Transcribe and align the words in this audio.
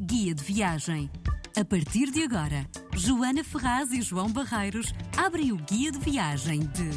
Guia 0.00 0.34
de 0.34 0.42
viagem. 0.42 1.10
A 1.56 1.64
partir 1.64 2.10
de 2.10 2.22
agora, 2.22 2.66
Joana 2.96 3.44
Ferraz 3.44 3.92
e 3.92 4.00
João 4.00 4.30
Barreiros 4.30 4.92
abrem 5.16 5.52
o 5.52 5.56
guia 5.56 5.92
de 5.92 5.98
viagem 5.98 6.60
de. 6.60 6.90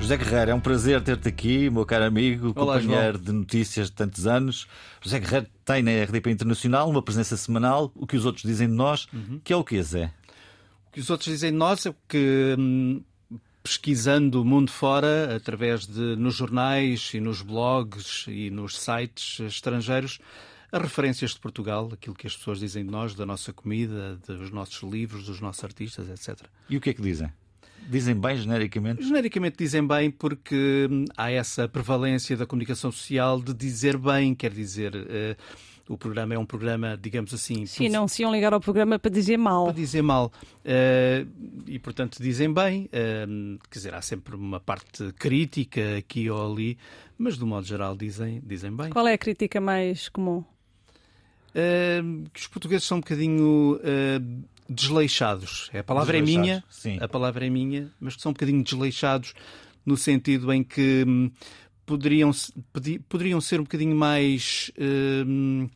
José 0.00 0.16
Guerreiro, 0.16 0.50
é 0.50 0.54
um 0.54 0.60
prazer 0.60 1.00
ter-te 1.02 1.28
aqui, 1.28 1.70
meu 1.70 1.84
caro 1.86 2.04
amigo, 2.04 2.52
Olá, 2.56 2.76
companheiro 2.80 3.12
João. 3.18 3.24
de 3.24 3.32
notícias 3.32 3.86
de 3.88 3.92
tantos 3.92 4.26
anos. 4.26 4.66
José 5.00 5.20
Guerreiro 5.20 5.46
tem 5.64 5.82
na 5.82 5.90
RDP 6.02 6.30
Internacional 6.30 6.88
uma 6.90 7.02
presença 7.02 7.36
semanal, 7.36 7.92
o 7.94 8.06
que 8.06 8.16
os 8.16 8.24
outros 8.24 8.44
dizem 8.44 8.68
de 8.68 8.74
nós, 8.74 9.06
Uhum. 9.12 9.40
que 9.44 9.52
é 9.52 9.56
o 9.56 9.62
que, 9.62 9.80
Zé? 9.82 10.12
O 10.88 10.92
que 10.92 11.00
os 11.00 11.08
outros 11.10 11.30
dizem 11.30 11.52
de 11.52 11.56
nós 11.56 11.86
é 11.86 11.94
que, 12.08 12.56
hum, 12.58 13.02
pesquisando 13.72 14.42
o 14.42 14.44
mundo 14.44 14.70
fora, 14.70 15.34
através 15.34 15.86
de 15.86 16.14
nos 16.16 16.34
jornais 16.34 17.12
e 17.14 17.20
nos 17.20 17.40
blogs 17.40 18.26
e 18.28 18.50
nos 18.50 18.78
sites 18.78 19.40
estrangeiros, 19.40 20.18
as 20.70 20.82
referências 20.82 21.30
de 21.30 21.40
Portugal, 21.40 21.88
aquilo 21.90 22.14
que 22.14 22.26
as 22.26 22.36
pessoas 22.36 22.60
dizem 22.60 22.84
de 22.84 22.90
nós, 22.90 23.14
da 23.14 23.24
nossa 23.24 23.50
comida, 23.50 24.18
dos 24.26 24.50
nossos 24.50 24.82
livros, 24.82 25.24
dos 25.24 25.40
nossos 25.40 25.64
artistas, 25.64 26.06
etc. 26.10 26.46
E 26.68 26.76
o 26.76 26.82
que 26.82 26.90
é 26.90 26.92
que 26.92 27.00
dizem? 27.00 27.32
Dizem 27.88 28.14
bem 28.14 28.36
genericamente? 28.36 29.02
Genericamente 29.02 29.56
dizem 29.56 29.86
bem 29.86 30.10
porque 30.10 30.86
hum, 30.90 31.06
há 31.16 31.30
essa 31.30 31.66
prevalência 31.66 32.36
da 32.36 32.44
comunicação 32.44 32.92
social 32.92 33.40
de 33.40 33.54
dizer 33.54 33.96
bem, 33.96 34.34
quer 34.34 34.52
dizer, 34.52 34.94
eh, 34.94 35.36
o 35.88 35.96
programa 35.96 36.34
é 36.34 36.38
um 36.38 36.46
programa, 36.46 36.98
digamos 37.00 37.34
assim, 37.34 37.66
Sim, 37.66 37.88
não 37.88 38.06
se 38.06 38.22
iam 38.22 38.32
ligar 38.32 38.52
ao 38.52 38.60
programa 38.60 38.98
para 38.98 39.10
dizer 39.10 39.36
mal. 39.36 39.64
para 39.64 39.74
dizer 39.74 40.02
mal. 40.02 40.32
Eh, 40.64 41.26
e, 41.66 41.78
portanto, 41.78 42.22
dizem 42.22 42.52
bem. 42.52 42.88
eh, 42.92 43.26
quer 43.70 43.78
dizer, 43.78 43.94
há 43.94 44.02
sempre 44.02 44.36
uma 44.36 44.60
parte 44.60 45.12
crítica 45.18 45.96
aqui 45.98 46.30
ou 46.30 46.52
ali, 46.52 46.78
mas, 47.18 47.36
do 47.36 47.46
modo 47.46 47.66
geral, 47.66 47.96
dizem, 47.96 48.40
dizem 48.44 48.74
bem. 48.74 48.90
Qual 48.90 49.06
é 49.06 49.12
a 49.12 49.18
crítica 49.18 49.60
mais 49.60 50.08
comum? 50.08 50.44
Eh, 51.54 52.02
que 52.32 52.40
os 52.40 52.46
portugueses 52.46 52.86
são 52.86 52.98
um 52.98 53.00
bocadinho 53.00 53.78
eh, 53.82 54.20
desleixados. 54.68 55.70
A 55.78 55.82
palavra 55.82 56.18
é 56.18 56.22
minha, 56.22 56.64
sim. 56.70 56.98
a 57.00 57.08
palavra 57.08 57.46
é 57.46 57.50
minha, 57.50 57.90
mas 58.00 58.16
que 58.16 58.22
são 58.22 58.30
um 58.30 58.32
bocadinho 58.32 58.62
desleixados 58.62 59.34
no 59.84 59.96
sentido 59.96 60.52
em 60.52 60.62
que 60.62 61.04
hum, 61.06 61.30
poderiam, 61.92 62.30
poderiam 63.08 63.40
ser 63.40 63.60
um 63.60 63.64
bocadinho 63.64 63.94
mais. 63.94 64.70
hum, 64.78 65.68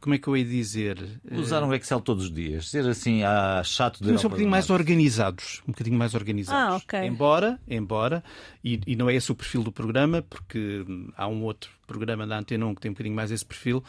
como 0.00 0.14
é 0.14 0.18
que 0.18 0.26
eu 0.28 0.36
ia 0.36 0.44
dizer? 0.44 1.20
Usar 1.30 1.62
um 1.62 1.74
Excel 1.74 2.00
todos 2.00 2.24
os 2.24 2.32
dias, 2.32 2.70
ser 2.70 2.88
assim 2.88 3.22
ah, 3.22 3.60
chato 3.62 3.94
de 3.94 3.98
Poderiam 3.98 4.18
ser 4.18 4.26
um 4.26 4.30
bocadinho 4.30 4.50
mais 4.50 4.70
organizados. 4.70 5.62
Um 5.68 5.72
bocadinho 5.72 5.98
mais 5.98 6.14
organizados. 6.14 6.74
Ah, 6.74 6.76
ok. 6.76 7.06
Embora, 7.06 7.60
embora, 7.68 8.24
e, 8.64 8.80
e 8.86 8.96
não 8.96 9.10
é 9.10 9.14
esse 9.14 9.30
o 9.30 9.34
perfil 9.34 9.62
do 9.62 9.70
programa, 9.70 10.22
porque 10.22 10.84
hum, 10.88 11.10
há 11.16 11.28
um 11.28 11.42
outro 11.42 11.70
programa 11.86 12.26
da 12.26 12.38
Antena 12.38 12.64
1 12.66 12.74
que 12.74 12.80
tem 12.80 12.90
um 12.90 12.94
bocadinho 12.94 13.14
mais 13.14 13.30
esse 13.30 13.44
perfil. 13.44 13.84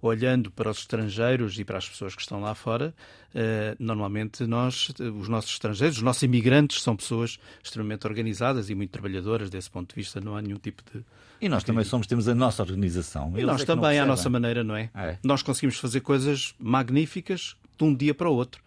Olhando 0.00 0.50
para 0.50 0.70
os 0.70 0.78
estrangeiros 0.78 1.58
e 1.58 1.64
para 1.64 1.78
as 1.78 1.88
pessoas 1.88 2.14
que 2.14 2.22
estão 2.22 2.40
lá 2.40 2.54
fora, 2.54 2.94
eh, 3.34 3.74
normalmente 3.78 4.46
nós, 4.46 4.92
eh, 5.00 5.04
os 5.04 5.28
nossos 5.28 5.50
estrangeiros, 5.50 5.96
os 5.96 6.02
nossos 6.02 6.22
imigrantes, 6.22 6.82
são 6.82 6.96
pessoas 6.96 7.38
extremamente 7.62 8.06
organizadas 8.06 8.70
e 8.70 8.74
muito 8.74 8.90
trabalhadoras. 8.90 9.50
Desse 9.50 9.70
ponto 9.70 9.90
de 9.90 9.96
vista, 9.96 10.20
não 10.20 10.36
há 10.36 10.42
nenhum 10.42 10.58
tipo 10.58 10.82
de. 10.92 11.04
E 11.40 11.48
nós 11.48 11.64
também 11.64 11.84
somos, 11.84 12.06
temos 12.06 12.28
a 12.28 12.34
nossa 12.34 12.62
organização. 12.62 13.32
E 13.34 13.38
Eles 13.40 13.46
nós 13.46 13.62
é 13.62 13.64
também, 13.64 13.98
à 13.98 14.06
nossa 14.06 14.30
maneira, 14.30 14.62
não 14.62 14.76
é? 14.76 14.90
É. 14.94 15.18
Nós 15.22 15.42
conseguimos 15.42 15.78
fazer 15.78 16.00
coisas 16.00 16.54
magníficas 16.58 17.56
de 17.76 17.84
um 17.84 17.94
dia 17.94 18.14
para 18.14 18.28
o 18.28 18.34
outro. 18.34 18.62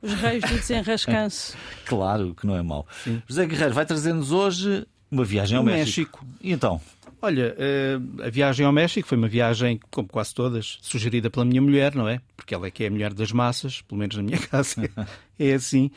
Os 0.00 0.12
reis 0.14 0.42
do 0.42 0.54
desenrascanço. 0.54 1.56
Claro 1.84 2.34
que 2.34 2.46
não 2.46 2.56
é 2.56 2.62
mau. 2.62 2.86
José 3.26 3.46
Guerreiro 3.46 3.74
vai 3.74 3.84
trazer-nos 3.84 4.32
hoje 4.32 4.86
uma 5.14 5.24
viagem 5.24 5.56
ao 5.56 5.64
México. 5.64 6.24
México. 6.24 6.26
E 6.42 6.52
então? 6.52 6.80
Olha, 7.22 7.54
eh, 7.56 7.98
a 8.26 8.28
viagem 8.28 8.66
ao 8.66 8.72
México 8.72 9.08
foi 9.08 9.16
uma 9.16 9.28
viagem, 9.28 9.80
como 9.90 10.06
quase 10.06 10.34
todas, 10.34 10.78
sugerida 10.82 11.30
pela 11.30 11.44
minha 11.44 11.62
mulher, 11.62 11.94
não 11.94 12.06
é? 12.06 12.20
Porque 12.36 12.54
ela 12.54 12.66
é 12.66 12.70
que 12.70 12.84
é 12.84 12.88
a 12.88 12.90
mulher 12.90 13.14
das 13.14 13.32
massas, 13.32 13.80
pelo 13.80 13.98
menos 13.98 14.16
na 14.16 14.22
minha 14.22 14.36
casa 14.46 14.90
é 15.38 15.54
assim. 15.54 15.90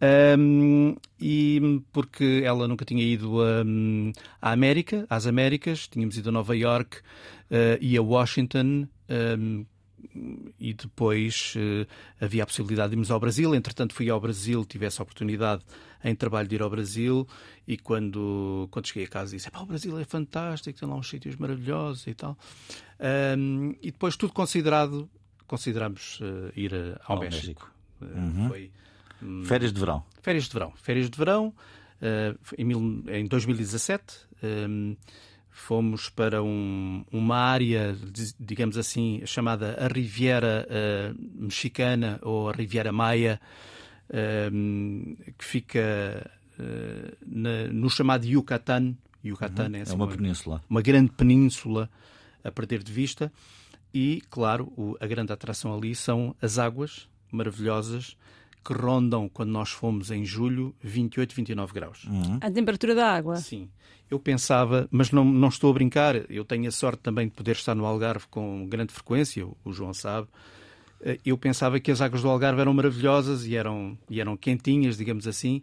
Ahm, 0.00 0.96
e 1.20 1.82
porque 1.92 2.40
ela 2.42 2.66
nunca 2.66 2.86
tinha 2.86 3.04
ido 3.04 3.42
ahm, 3.42 4.12
à 4.40 4.52
América, 4.52 5.04
às 5.10 5.26
Américas, 5.26 5.86
tínhamos 5.86 6.16
ido 6.16 6.30
a 6.30 6.32
Nova 6.32 6.56
York 6.56 6.98
eh, 7.50 7.78
e 7.80 7.98
a 7.98 8.02
Washington. 8.02 8.88
ahm, 9.08 9.64
e 10.58 10.72
depois 10.74 11.54
eh, 11.56 11.86
havia 12.20 12.42
a 12.42 12.46
possibilidade 12.46 12.90
de 12.90 12.94
irmos 12.94 13.10
ao 13.10 13.18
Brasil. 13.20 13.54
Entretanto, 13.54 13.94
fui 13.94 14.08
ao 14.10 14.20
Brasil, 14.20 14.64
tive 14.64 14.86
essa 14.86 15.02
oportunidade 15.02 15.62
em 16.02 16.14
trabalho 16.14 16.48
de 16.48 16.54
ir 16.54 16.62
ao 16.62 16.70
Brasil 16.70 17.26
e 17.68 17.76
quando, 17.76 18.68
quando 18.70 18.86
cheguei 18.88 19.04
a 19.04 19.08
casa 19.08 19.36
disse: 19.36 19.48
"Epá, 19.48 19.60
o 19.60 19.66
Brasil 19.66 19.98
é 19.98 20.04
fantástico, 20.04 20.78
tem 20.78 20.88
lá 20.88 20.94
uns 20.94 21.08
sítios 21.08 21.36
maravilhosos 21.36 22.06
e 22.06 22.14
tal. 22.14 22.36
Ahm, 22.98 23.72
e 23.82 23.90
depois, 23.90 24.16
tudo 24.16 24.32
considerado, 24.32 25.08
consideramos 25.46 26.18
eh, 26.22 26.52
ir 26.56 26.74
a- 26.74 27.00
ao, 27.04 27.16
Ao 27.16 27.22
México. 27.22 27.70
Eh, 28.02 28.04
Uhum. 28.04 28.48
Foi 28.48 28.70
Férias 29.44 29.70
de 29.72 29.78
verão. 29.78 30.02
Férias 30.22 30.44
de 30.44 30.52
verão. 30.54 30.72
Férias 30.76 31.10
de 31.10 31.18
verão, 31.18 31.52
eh, 32.00 32.34
em, 32.56 32.64
mil- 32.64 33.04
em 33.08 33.26
2017, 33.26 34.02
eh, 34.42 34.66
fomos 35.60 36.08
para 36.08 36.42
um- 36.42 37.04
uma 37.12 37.36
área, 37.36 37.94
di- 37.94 38.34
digamos 38.38 38.76
assim, 38.76 39.20
chamada 39.26 39.76
a 39.78 39.86
Riviera 39.88 40.66
eh, 40.68 41.12
Mexicana 41.34 42.18
ou 42.22 42.48
a 42.48 42.52
Riviera 42.52 42.90
Maia, 42.92 43.40
eh, 44.08 44.50
que 45.38 45.44
fica 45.44 46.30
eh, 46.58 47.14
na- 47.26 47.68
no 47.72 47.88
chamado 47.88 48.24
Yucatán. 48.26 48.94
Yucatán 49.24 49.70
é, 49.74 49.78
É 49.78 49.82
assim 49.82 49.94
uma 49.94 50.08
península. 50.08 50.62
uma 50.68 50.82
grande 50.82 51.10
península 51.12 51.88
a 52.44 52.50
perder 52.50 52.82
de 52.82 52.92
vista 52.92 53.32
e, 53.94 54.22
claro, 54.30 54.72
o- 54.76 54.96
a 55.00 55.06
grande 55.06 55.32
atração 55.32 55.74
ali 55.74 55.94
são 55.94 56.34
as 56.40 56.58
águas 56.58 57.08
maravilhosas 57.30 58.16
que 58.64 58.72
rondam, 58.72 59.28
quando 59.28 59.50
nós 59.50 59.70
fomos 59.70 60.10
em 60.10 60.24
julho, 60.24 60.74
28, 60.82 61.34
29 61.34 61.72
graus. 61.72 62.06
A 62.40 62.50
temperatura 62.50 62.94
da 62.94 63.12
água. 63.12 63.36
Sim. 63.36 63.68
Eu 64.10 64.18
pensava, 64.18 64.88
mas 64.90 65.10
não, 65.12 65.24
não 65.24 65.48
estou 65.48 65.70
a 65.70 65.72
brincar, 65.74 66.30
eu 66.30 66.44
tenho 66.44 66.68
a 66.68 66.72
sorte 66.72 67.00
também 67.00 67.28
de 67.28 67.32
poder 67.34 67.52
estar 67.52 67.74
no 67.74 67.86
Algarve 67.86 68.26
com 68.28 68.66
grande 68.66 68.92
frequência, 68.92 69.46
o- 69.46 69.72
João 69.72 69.94
sabe. 69.94 70.26
Eh, 71.00 71.18
Eu 71.24 71.38
pensava 71.38 71.78
que 71.80 71.90
as 71.90 72.00
águas 72.00 72.20
do 72.22 72.28
Algarve 72.28 72.60
eram 72.60 72.74
maravilhosas 72.74 73.46
e 73.46 73.54
eram, 73.56 73.96
e 74.10 74.20
eram 74.20 74.36
quentinhas, 74.36 74.96
digamos 74.98 75.26
assim, 75.28 75.62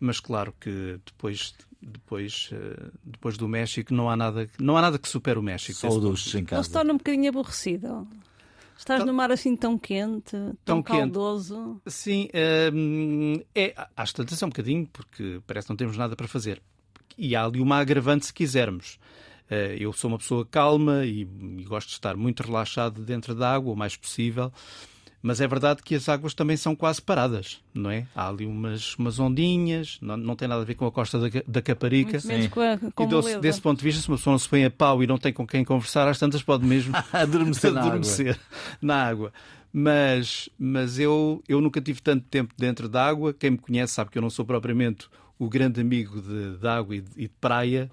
mas 0.00 0.18
claro 0.20 0.52
que 0.60 0.98
depois, 1.06 1.54
depois, 1.80 2.50
eh, 2.52 2.90
depois 3.04 3.36
do 3.38 3.48
México 3.48 3.94
não 3.94 4.10
há 4.10 4.16
nada, 4.16 4.50
não 4.58 4.76
há 4.76 4.82
nada 4.82 4.98
que 4.98 5.08
supere 5.08 5.38
o 5.38 5.42
México. 5.42 5.78
Só 5.78 5.88
o 5.88 6.00
duche 6.00 6.30
em 6.36 6.40
Não 6.40 6.46
se 6.48 6.50
casa. 6.50 6.70
torna 6.72 6.92
um 6.92 6.96
bocadinho 6.98 7.28
aborrecido. 7.28 8.06
Estás 8.76 8.98
Tão- 8.98 9.06
no 9.06 9.14
mar 9.14 9.30
assim 9.30 9.56
tão 9.56 9.78
quente, 9.78 10.30
tão, 10.32 10.56
Tão 10.64 10.82
quente. 10.82 10.98
caldoso. 10.98 11.80
Sim, 11.86 12.28
hum, 12.72 13.40
é, 13.54 13.74
às 13.96 14.12
tantas 14.12 14.42
é 14.42 14.46
um 14.46 14.48
bocadinho, 14.48 14.86
porque 14.92 15.40
parece 15.46 15.66
que 15.66 15.70
não 15.72 15.76
temos 15.76 15.96
nada 15.96 16.14
para 16.16 16.26
fazer. 16.28 16.60
E 17.16 17.36
há 17.36 17.44
ali 17.44 17.60
uma 17.60 17.78
agravante 17.78 18.26
se 18.26 18.34
quisermos. 18.34 18.98
Eh, 19.48 19.76
Eu 19.78 19.92
sou 19.92 20.10
uma 20.10 20.18
pessoa 20.18 20.44
calma 20.44 21.04
e, 21.04 21.20
e 21.22 21.64
gosto 21.64 21.88
de 21.88 21.94
estar 21.94 22.16
muito 22.16 22.42
relaxado 22.42 23.02
dentro 23.04 23.34
da 23.34 23.52
água, 23.54 23.72
o 23.72 23.76
mais 23.76 23.96
possível. 23.96 24.52
Mas 25.26 25.40
é 25.40 25.48
verdade 25.48 25.82
que 25.82 25.94
as 25.94 26.06
águas 26.06 26.34
também 26.34 26.54
são 26.54 26.76
quase 26.76 27.00
paradas, 27.00 27.58
não 27.72 27.90
é? 27.90 28.06
Há 28.14 28.28
ali 28.28 28.44
umas, 28.44 28.94
umas 28.96 29.18
ondinhas, 29.18 29.96
não, 30.02 30.18
não 30.18 30.36
tem 30.36 30.46
nada 30.46 30.60
a 30.60 30.64
ver 30.66 30.74
com 30.74 30.84
a 30.84 30.92
costa 30.92 31.18
da, 31.18 31.42
da 31.48 31.62
Caparica. 31.62 32.18
Muito 32.18 32.28
menos 32.28 32.48
com 32.48 32.60
a, 32.60 32.76
com 32.94 33.04
E 33.04 33.40
desse, 33.40 33.58
ponto 33.58 33.78
de 33.78 33.84
vista, 33.84 34.02
se 34.02 34.08
uma 34.08 34.18
pessoa 34.18 34.32
não 34.32 34.38
se 34.38 34.46
põe 34.46 34.66
a 34.66 34.70
pau 34.70 35.02
e 35.02 35.06
não 35.06 35.16
tem 35.16 35.32
com 35.32 35.46
quem 35.46 35.64
conversar, 35.64 36.06
às 36.06 36.18
tantas 36.18 36.42
pode 36.42 36.66
mesmo 36.66 36.94
Adormecer 37.10 37.72
na 37.72 37.80
água. 37.80 37.90
adormecer 37.92 38.38
na 38.82 39.02
água. 39.02 39.32
Mas, 39.72 40.50
mas 40.58 40.98
eu, 40.98 41.42
eu 41.48 41.58
nunca 41.58 41.80
tive 41.80 42.02
tanto 42.02 42.26
tempo 42.26 42.52
dentro 42.58 42.86
da 42.86 43.06
água. 43.06 43.32
Quem 43.32 43.52
me 43.52 43.58
conhece 43.58 43.94
sabe 43.94 44.10
que 44.10 44.18
eu 44.18 44.22
não 44.22 44.28
sou 44.28 44.44
propriamente 44.44 45.08
o 45.38 45.48
grande 45.48 45.80
amigo 45.80 46.20
de, 46.20 46.58
de 46.58 46.68
água 46.68 46.96
e 46.96 47.00
de, 47.00 47.10
e 47.16 47.22
de 47.22 47.34
praia. 47.40 47.90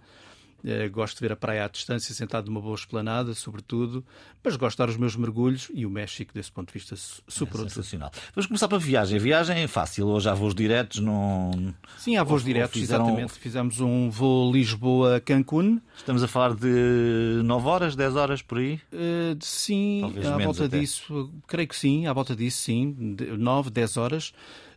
Eh, 0.63 0.87
gosto 0.89 1.15
de 1.17 1.21
ver 1.21 1.31
a 1.31 1.35
praia 1.35 1.65
à 1.65 1.67
distância, 1.67 2.13
sentado 2.13 2.45
numa 2.45 2.61
boa 2.61 2.75
esplanada, 2.75 3.33
sobretudo. 3.33 4.05
Mas 4.43 4.55
gosto 4.55 4.77
de 4.77 4.83
dar 4.83 4.89
os 4.89 4.97
meus 4.97 5.15
mergulhos 5.15 5.69
e 5.73 5.85
o 5.85 5.89
México, 5.89 6.31
desse 6.33 6.51
ponto 6.51 6.67
de 6.67 6.73
vista, 6.73 6.95
su- 6.95 7.21
superou 7.27 7.65
tudo. 7.65 7.73
Sensacional. 7.73 8.11
Vamos 8.35 8.45
começar 8.47 8.67
para 8.67 8.77
viagem. 8.77 9.17
A 9.17 9.21
viagem 9.21 9.57
é 9.63 9.67
fácil. 9.67 10.07
Hoje 10.07 10.29
há 10.29 10.33
voos 10.33 10.53
diretos. 10.53 10.99
Não... 10.99 11.73
Sim, 11.97 12.15
há 12.17 12.23
voos 12.23 12.41
Ou- 12.41 12.47
ou 12.47 12.53
diretos, 12.53 12.79
fizeram- 12.79 13.05
exatamente. 13.07 13.33
Fizemos 13.33 13.79
um 13.79 14.09
voo 14.09 14.51
Lisboa-Cancún. 14.51 15.81
Estamos 15.97 16.23
a 16.23 16.27
falar 16.27 16.53
de 16.55 17.41
9 17.43 17.67
horas, 17.67 17.95
10 17.95 18.15
horas 18.15 18.41
por 18.41 18.57
aí. 18.59 18.79
Uh, 18.93 19.37
sim, 19.41 19.99
Talvez 20.01 20.25
à 20.27 20.37
volta 20.37 20.65
até. 20.65 20.79
disso, 20.79 21.31
creio 21.47 21.67
que 21.67 21.75
sim, 21.75 22.05
à 22.07 22.13
volta 22.13 22.35
disso, 22.35 22.59
sim, 22.59 23.15
de 23.15 23.25
9, 23.37 23.69
10 23.69 23.97
horas. 23.97 24.31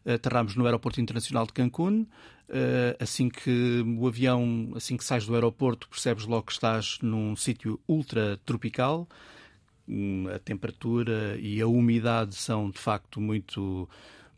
Aterramos 0.06 0.54
no 0.54 0.64
Aeroporto 0.66 1.00
Internacional 1.00 1.46
de 1.46 1.52
Cancún. 1.54 2.06
Uh, 2.48 2.94
assim 3.02 3.28
que 3.30 3.82
o 3.98 4.06
avião, 4.06 4.72
assim 4.76 4.96
que 4.96 5.04
sais 5.04 5.24
do 5.26 5.34
aeroporto, 5.34 5.88
percebes 5.88 6.26
logo 6.26 6.44
que 6.44 6.52
estás 6.52 6.98
num 7.02 7.34
sítio 7.34 7.80
ultra 7.88 8.38
tropical. 8.44 9.08
Hum, 9.88 10.26
A 10.28 10.38
temperatura 10.38 11.36
e 11.40 11.60
a 11.60 11.66
umidade 11.66 12.34
são 12.34 12.70
de 12.70 12.78
facto 12.78 13.20
muito, 13.20 13.88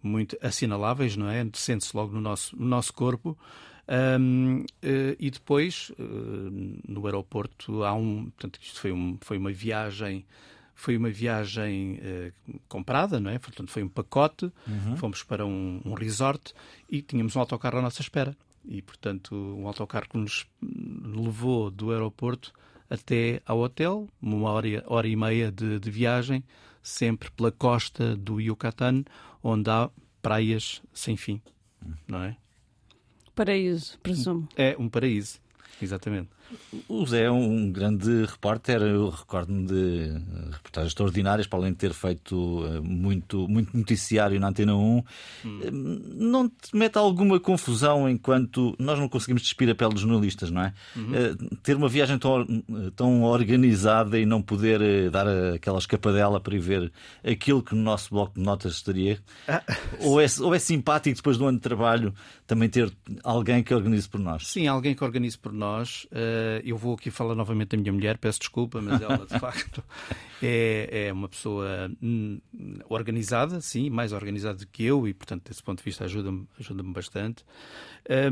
muito 0.02 0.36
assinaláveis, 0.40 1.16
não 1.16 1.28
é? 1.28 1.46
Sente-se 1.54 1.96
logo 1.96 2.12
no 2.14 2.20
nosso, 2.20 2.56
no 2.56 2.66
nosso 2.66 2.92
corpo. 2.92 3.36
Um, 3.88 4.60
uh, 4.60 5.16
e 5.18 5.30
depois, 5.30 5.90
uh, 5.98 6.82
no 6.88 7.06
aeroporto, 7.06 7.84
há 7.84 7.92
um. 7.94 8.24
Portanto, 8.30 8.58
isto 8.62 8.80
foi, 8.80 8.92
um, 8.92 9.18
foi 9.20 9.38
uma 9.38 9.52
viagem. 9.52 10.24
Foi 10.78 10.96
uma 10.96 11.10
viagem 11.10 11.98
uh, 11.98 12.60
comprada, 12.68 13.18
não 13.18 13.30
é? 13.30 13.38
Portanto, 13.38 13.70
foi 13.70 13.82
um 13.82 13.88
pacote. 13.88 14.52
Uhum. 14.68 14.96
Fomos 14.96 15.22
para 15.22 15.44
um, 15.44 15.80
um 15.84 15.94
resort 15.94 16.52
e 16.88 17.00
tínhamos 17.00 17.34
um 17.34 17.40
autocarro 17.40 17.78
à 17.78 17.82
nossa 17.82 18.02
espera. 18.02 18.36
E, 18.64 18.82
portanto, 18.82 19.34
um 19.34 19.66
autocarro 19.66 20.06
que 20.08 20.18
nos 20.18 20.46
levou 20.62 21.70
do 21.70 21.92
aeroporto 21.92 22.52
até 22.90 23.40
ao 23.46 23.60
hotel, 23.60 24.06
uma 24.20 24.50
hora, 24.50 24.84
hora 24.86 25.08
e 25.08 25.16
meia 25.16 25.50
de, 25.50 25.80
de 25.80 25.90
viagem, 25.90 26.44
sempre 26.82 27.30
pela 27.30 27.50
costa 27.50 28.14
do 28.14 28.40
Yucatán, 28.40 29.02
onde 29.42 29.70
há 29.70 29.90
praias 30.20 30.82
sem 30.92 31.16
fim, 31.16 31.40
não 32.06 32.22
é? 32.22 32.36
Paraíso, 33.34 33.98
presumo. 34.00 34.48
É 34.56 34.76
um 34.78 34.88
paraíso, 34.88 35.40
exatamente. 35.80 36.28
O 36.88 37.04
Zé 37.06 37.24
é 37.24 37.30
um 37.30 37.70
grande 37.70 38.24
repórter, 38.24 38.80
eu 38.82 39.08
recordo-me 39.08 39.66
de 39.66 40.12
reportagens 40.52 40.92
extraordinárias, 40.92 41.46
para 41.46 41.58
além 41.58 41.72
de 41.72 41.78
ter 41.78 41.92
feito 41.92 42.64
eh, 42.66 42.80
muito, 42.80 43.48
muito 43.48 43.76
noticiário 43.76 44.38
na 44.38 44.48
Antena 44.48 44.76
1. 44.76 45.04
Hum. 45.44 46.00
Não 46.14 46.48
te 46.48 46.74
mete 46.74 46.96
alguma 46.96 47.40
confusão 47.40 48.08
enquanto 48.08 48.76
nós 48.78 48.98
não 48.98 49.08
conseguimos 49.08 49.42
despir 49.42 49.68
a 49.70 49.74
pele 49.74 49.94
dos 49.94 50.02
jornalistas, 50.02 50.50
não 50.50 50.62
é? 50.62 50.72
Uhum. 50.94 51.36
Ter 51.62 51.76
uma 51.76 51.88
viagem 51.88 52.18
tão, 52.18 52.46
tão 52.94 53.22
organizada 53.22 54.18
e 54.18 54.24
não 54.24 54.40
poder 54.40 55.10
dar 55.10 55.26
aquela 55.54 55.78
escapadela 55.78 56.40
para 56.40 56.54
ir 56.54 56.60
ver 56.60 56.92
aquilo 57.24 57.62
que 57.62 57.74
no 57.74 57.82
nosso 57.82 58.10
bloco 58.10 58.34
de 58.34 58.40
notas 58.40 58.74
estaria? 58.74 59.18
Ah. 59.48 59.62
Ou, 60.00 60.20
é, 60.20 60.26
ou 60.40 60.54
é 60.54 60.58
simpático 60.58 61.16
depois 61.16 61.36
do 61.36 61.46
ano 61.46 61.58
de 61.58 61.62
trabalho 61.62 62.14
também 62.46 62.68
ter 62.68 62.92
alguém 63.24 63.62
que 63.62 63.74
organize 63.74 64.08
por 64.08 64.20
nós? 64.20 64.46
Sim, 64.46 64.66
alguém 64.68 64.94
que 64.94 65.02
organize 65.02 65.36
por 65.36 65.52
nós. 65.52 65.55
Uh 65.56 66.06
eh, 66.12 66.62
eu 66.64 66.76
vou 66.76 66.94
aqui 66.94 67.10
falar 67.10 67.34
novamente 67.34 67.68
da 67.70 67.76
minha 67.76 67.92
mulher, 67.92 68.18
peço 68.18 68.40
desculpa, 68.40 68.80
mas 68.80 69.00
ela 69.00 69.26
de 69.26 69.38
facto 69.38 69.82
é, 70.42 71.06
é 71.08 71.12
uma 71.12 71.28
pessoa 71.28 71.90
hum, 72.02 72.40
organizada, 72.88 73.60
sim, 73.60 73.90
mais 73.90 74.12
organizada 74.12 74.58
do 74.58 74.66
que 74.66 74.84
eu 74.84 75.06
e, 75.06 75.14
portanto, 75.14 75.48
desse 75.48 75.62
ponto 75.62 75.78
de 75.78 75.84
vista 75.84 76.04
ajuda-me 76.04 76.46
ajuda 76.58 76.82
bastante. 76.82 77.44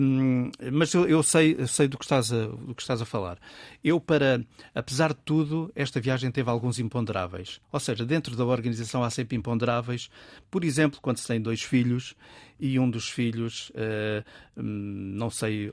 Um, 0.01 0.51
mas 0.73 0.93
eu, 0.95 1.09
eu, 1.09 1.23
sei, 1.23 1.57
eu 1.59 1.67
sei 1.67 1.89
do 1.89 1.99
que, 1.99 2.05
estás 2.05 2.33
a, 2.33 2.47
do 2.47 2.75
que 2.75 2.83
estás 2.83 3.01
a 3.03 3.05
falar. 3.05 3.39
Eu, 3.83 4.01
para, 4.01 4.45
apesar 4.75 5.13
de 5.13 5.21
tudo, 5.25 5.71
esta 5.75 6.01
viagem 6.01 6.31
teve 6.31 6.49
alguns 6.51 6.79
imponderáveis. 6.79 7.61
Ou 7.73 7.81
seja, 7.81 8.05
dentro 8.05 8.37
da 8.37 8.45
organização 8.45 9.03
há 9.03 9.11
sempre 9.11 9.37
imponderáveis. 9.37 10.11
Por 10.51 10.65
exemplo, 10.65 11.01
quando 11.01 11.19
se 11.19 11.27
tem 11.27 11.41
dois 11.41 11.63
filhos 11.63 12.15
e 12.59 12.79
um 12.79 12.89
dos 12.89 13.09
filhos, 13.09 13.71
uh, 13.71 14.25
não 14.57 15.31
sei, 15.31 15.73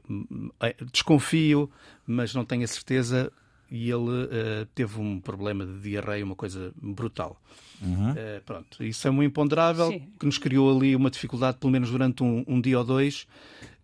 desconfio, 0.91 1.69
mas 2.05 2.33
não 2.33 2.43
tenho 2.43 2.63
a 2.63 2.67
certeza, 2.67 3.31
e 3.71 3.89
ele 3.89 4.09
uh, 4.09 4.65
teve 4.75 4.99
um 4.99 5.19
problema 5.19 5.65
de 5.65 5.79
diarreia, 5.79 6.25
uma 6.25 6.35
coisa 6.35 6.73
brutal. 6.75 7.41
Uhum. 7.81 8.11
Uh, 8.11 8.41
pronto, 8.45 8.83
isso 8.83 9.07
é 9.07 9.11
um 9.11 9.23
imponderável 9.23 9.87
Sim. 9.87 10.07
que 10.19 10.25
nos 10.25 10.37
criou 10.37 10.75
ali 10.75 10.95
uma 10.95 11.09
dificuldade, 11.09 11.57
pelo 11.57 11.71
menos 11.71 11.89
durante 11.89 12.21
um, 12.21 12.43
um 12.47 12.59
dia 12.59 12.77
ou 12.77 12.83
dois. 12.83 13.25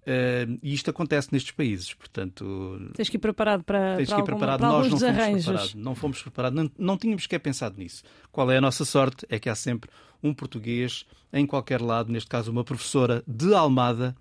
Uh, 0.07 0.57
e 0.63 0.73
isto 0.73 0.89
acontece 0.89 1.27
nestes 1.33 1.51
países, 1.51 1.93
portanto. 1.93 2.79
Tens 2.95 3.09
que 3.09 3.17
ir 3.17 3.19
preparado 3.19 3.61
para, 3.65 3.97
tens 3.97 4.07
para, 4.07 4.15
que 4.15 4.21
ir 4.21 4.25
preparado. 4.25 4.63
Alguma, 4.63 4.89
Nós 4.89 5.01
não 5.01 5.03
fomos 5.03 5.43
preparados. 5.43 5.75
Não 5.75 5.95
fomos 5.95 6.21
preparados. 6.21 6.63
Não, 6.63 6.71
não 6.77 6.97
tínhamos 6.97 7.23
sequer 7.23 7.39
pensado 7.39 7.77
nisso. 7.77 8.03
Qual 8.31 8.49
é 8.49 8.57
a 8.57 8.61
nossa 8.61 8.85
sorte? 8.85 9.25
É 9.27 9.37
que 9.37 9.49
há 9.49 9.55
sempre 9.55 9.89
um 10.23 10.33
português 10.33 11.05
em 11.33 11.45
qualquer 11.45 11.81
lado, 11.81 12.09
neste 12.09 12.29
caso 12.29 12.49
uma 12.49 12.63
professora 12.63 13.21
de 13.27 13.53
Almada, 13.53 14.15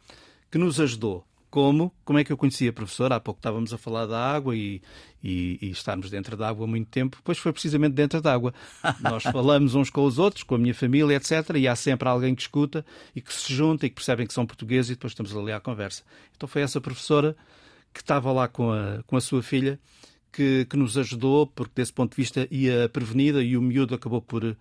que 0.50 0.59
nos 0.59 0.81
ajudou. 0.81 1.25
Como? 1.50 1.94
Como 2.04 2.19
é 2.19 2.25
que 2.25 2.32
eu 2.32 2.37
conhecia 2.37 2.70
a 2.70 2.72
professora? 2.72 3.16
Há 3.16 3.20
pouco 3.20 3.38
estávamos 3.38 3.72
a 3.72 3.78
falar 3.78 4.06
da 4.06 4.19
água 4.19 4.56
e, 4.56 4.82
e, 5.22 5.58
e 5.62 5.70
estarmos 5.70 6.10
dentro 6.10 6.37
da 6.37 6.48
água 6.48 6.64
há 6.64 6.66
muito 6.69 6.88
tempo. 6.88 7.19
Pois 7.25 7.38
foi 7.38 7.52
precisamente 7.52 7.94
dentro 7.94 8.20
da 8.20 8.32
água. 8.32 8.52
Nós 9.00 9.22
falamos 9.22 9.75
uns 9.75 9.88
com 9.90 10.04
os 10.04 10.19
outros, 10.19 10.43
com 10.43 10.54
a 10.54 10.58
minha 10.58 10.75
família, 10.75 11.16
etc. 11.16 11.56
E 11.56 11.69
há 11.69 11.76
sempre 11.76 12.08
alguém 12.08 12.34
que 12.34 12.43
escuta 12.43 12.84
e 13.14 13.20
que 13.20 13.32
se 13.32 13.52
junta 13.52 13.87
e 13.87 13.88
que 13.88 13.94
percebem 13.94 14.26
que 14.26 14.34
são 14.34 14.46
portugueses 14.46 14.90
e 14.90 14.94
depois 14.94 15.12
estamos 15.12 15.34
ali 15.37 15.52
à 15.52 15.60
conversa. 15.60 16.02
Então 16.37 16.48
foi 16.48 16.62
essa 16.62 16.81
professora 16.81 17.37
que 17.92 18.00
estava 18.00 18.31
lá 18.32 18.49
com 18.49 18.70
a, 18.70 19.02
com 19.06 19.16
a 19.16 19.20
sua 19.20 19.42
filha 19.42 19.81
que, 20.37 20.66
que 20.66 20.76
nos 20.76 20.99
ajudou, 20.99 21.46
porque 21.46 21.72
desse 21.76 21.92
ponto 21.92 22.10
de 22.10 22.16
vista 22.16 22.46
ia 22.50 22.90
prevenida 22.90 23.42
e 23.42 23.56
o 23.56 23.62
miúdo 23.62 23.94
acabou 23.94 24.20
por, 24.20 24.56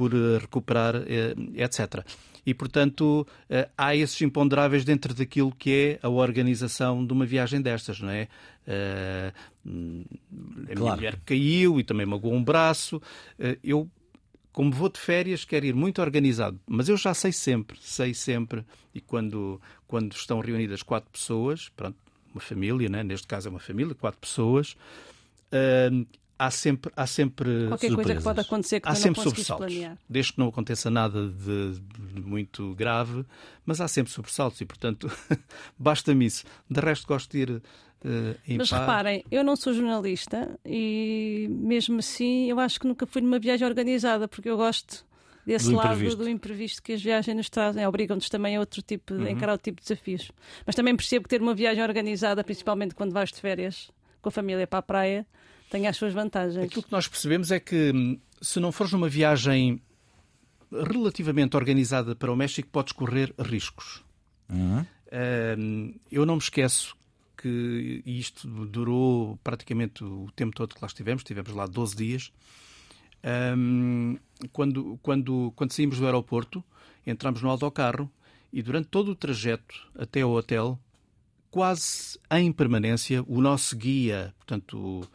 por 0.00 0.14
recuperar, 0.14 0.96
eh, 0.96 1.34
etc. 1.62 2.02
E, 2.46 2.54
portanto, 2.54 3.26
eh, 3.50 3.68
há 3.76 3.94
esses 3.94 4.18
imponderáveis 4.22 4.82
dentro 4.82 5.12
daquilo 5.12 5.52
que 5.52 5.98
é 6.00 6.06
a 6.06 6.08
organização 6.08 7.04
de 7.04 7.12
uma 7.12 7.26
viagem 7.26 7.60
destas, 7.60 8.00
não 8.00 8.08
é? 8.08 8.28
Eh, 8.66 9.30
a 9.62 9.68
minha 10.80 10.94
mulher 10.94 11.20
caiu 11.26 11.78
e 11.78 11.84
também 11.84 12.06
magoou 12.06 12.32
um 12.32 12.42
braço. 12.42 12.98
Eh, 13.38 13.58
eu, 13.62 13.86
como 14.52 14.72
vou 14.72 14.88
de 14.88 14.98
férias, 14.98 15.44
quero 15.44 15.66
ir 15.66 15.74
muito 15.74 16.00
organizado, 16.00 16.58
mas 16.66 16.88
eu 16.88 16.96
já 16.96 17.12
sei 17.12 17.30
sempre, 17.30 17.76
sei 17.78 18.14
sempre, 18.14 18.64
e 18.94 19.02
quando, 19.02 19.60
quando 19.86 20.14
estão 20.14 20.40
reunidas 20.40 20.82
quatro 20.82 21.10
pessoas, 21.10 21.68
pronto, 21.76 21.98
uma 22.32 22.40
família, 22.40 22.88
né? 22.88 23.02
neste 23.02 23.26
caso 23.26 23.48
é 23.48 23.50
uma 23.50 23.60
família, 23.60 23.94
quatro 23.94 24.18
pessoas, 24.18 24.78
há 26.46 26.50
sempre, 26.50 26.90
há 26.96 27.06
sempre 27.06 27.68
Qualquer 27.68 27.88
surpresas. 27.88 27.96
coisa 27.96 28.14
que 28.16 28.22
pode 28.24 28.40
acontecer 28.40 28.80
que 28.80 28.88
há 28.88 28.94
sempre 28.94 29.18
não 29.18 29.24
sobressaltos. 29.30 29.66
planear. 29.66 29.98
Desde 30.08 30.32
que 30.32 30.38
não 30.38 30.48
aconteça 30.48 30.90
nada 30.90 31.28
de, 31.28 31.78
de 32.14 32.20
muito 32.20 32.74
grave, 32.74 33.24
mas 33.64 33.80
há 33.80 33.86
sempre 33.88 34.12
sobressaltos 34.12 34.60
e, 34.60 34.64
portanto, 34.64 35.10
basta-me 35.78 36.26
isso. 36.26 36.44
De 36.68 36.80
resto, 36.80 37.06
gosto 37.06 37.30
de 37.32 37.38
ir 37.38 37.50
uh, 37.50 37.62
em 38.48 38.58
Mas 38.58 38.70
paz. 38.70 38.80
reparem, 38.80 39.24
eu 39.30 39.44
não 39.44 39.56
sou 39.56 39.72
jornalista 39.74 40.58
e 40.64 41.46
mesmo 41.50 41.98
assim 41.98 42.50
eu 42.50 42.58
acho 42.58 42.80
que 42.80 42.86
nunca 42.86 43.06
fui 43.06 43.20
numa 43.22 43.38
viagem 43.38 43.66
organizada 43.66 44.26
porque 44.26 44.48
eu 44.48 44.56
gosto 44.56 45.04
desse 45.46 45.70
Do 45.70 45.76
lado 45.76 45.94
imprevisto. 45.94 46.18
do 46.18 46.28
imprevisto 46.28 46.82
que 46.82 46.92
as 46.92 47.02
viagens 47.02 47.36
nos 47.36 47.48
trazem, 47.50 47.86
obrigam-nos 47.86 48.28
também 48.28 48.56
a 48.56 48.60
outro 48.60 48.82
tipo 48.82 49.14
Uhum. 49.14 49.24
de 49.24 49.30
encarar 49.30 49.52
outro 49.52 49.64
tipo 49.64 49.80
de 49.80 49.88
desafios. 49.88 50.30
Mas 50.66 50.74
também 50.74 50.94
percebo 50.96 51.24
que 51.24 51.28
ter 51.30 51.40
uma 51.42 51.54
viagem 51.54 51.82
organizada, 51.82 52.44
principalmente 52.44 52.94
quando 52.94 53.12
vais 53.12 53.30
de 53.30 53.40
férias 53.40 53.90
com 54.22 54.28
a 54.28 54.32
família 54.32 54.66
para 54.66 54.78
a 54.80 54.82
praia, 54.82 55.26
tem 55.70 55.86
as 55.86 55.96
suas 55.96 56.12
vantagens. 56.12 56.64
Aquilo 56.64 56.82
que 56.82 56.92
nós 56.92 57.08
percebemos 57.08 57.50
é 57.50 57.60
que 57.60 57.92
hum, 57.94 58.18
se 58.42 58.58
não 58.60 58.72
fores 58.72 58.92
numa 58.92 59.08
viagem 59.08 59.80
relativamente 60.70 61.56
organizada 61.56 62.14
para 62.14 62.30
o 62.30 62.36
México, 62.36 62.68
podes 62.70 62.92
correr 62.92 63.32
riscos. 63.38 64.04
Uhum. 64.48 64.84
Hum, 65.56 65.94
eu 66.10 66.26
não 66.26 66.36
me 66.36 66.42
esqueço 66.42 66.96
que 67.36 68.02
e 68.04 68.18
isto 68.18 68.46
durou 68.66 69.38
praticamente 69.42 70.04
o 70.04 70.28
tempo 70.36 70.54
todo 70.54 70.74
que 70.74 70.80
lá 70.82 70.86
estivemos, 70.86 71.20
estivemos 71.20 71.52
lá 71.52 71.66
12 71.66 71.96
dias. 71.96 72.32
Hum, 73.56 74.18
quando, 74.52 74.98
quando, 75.02 75.52
quando 75.54 75.72
saímos 75.72 75.98
do 75.98 76.06
aeroporto, 76.06 76.64
entramos 77.06 77.42
no 77.42 77.48
autocarro 77.48 78.10
e 78.52 78.60
durante 78.62 78.88
todo 78.88 79.12
o 79.12 79.16
trajeto 79.16 79.88
até 79.94 80.22
ao 80.22 80.32
hotel, 80.32 80.78
quase 81.50 82.18
em 82.30 82.52
permanência, 82.52 83.24
o 83.26 83.40
nosso 83.40 83.76
guia, 83.76 84.34
portanto, 84.38 84.78
o, 84.78 85.08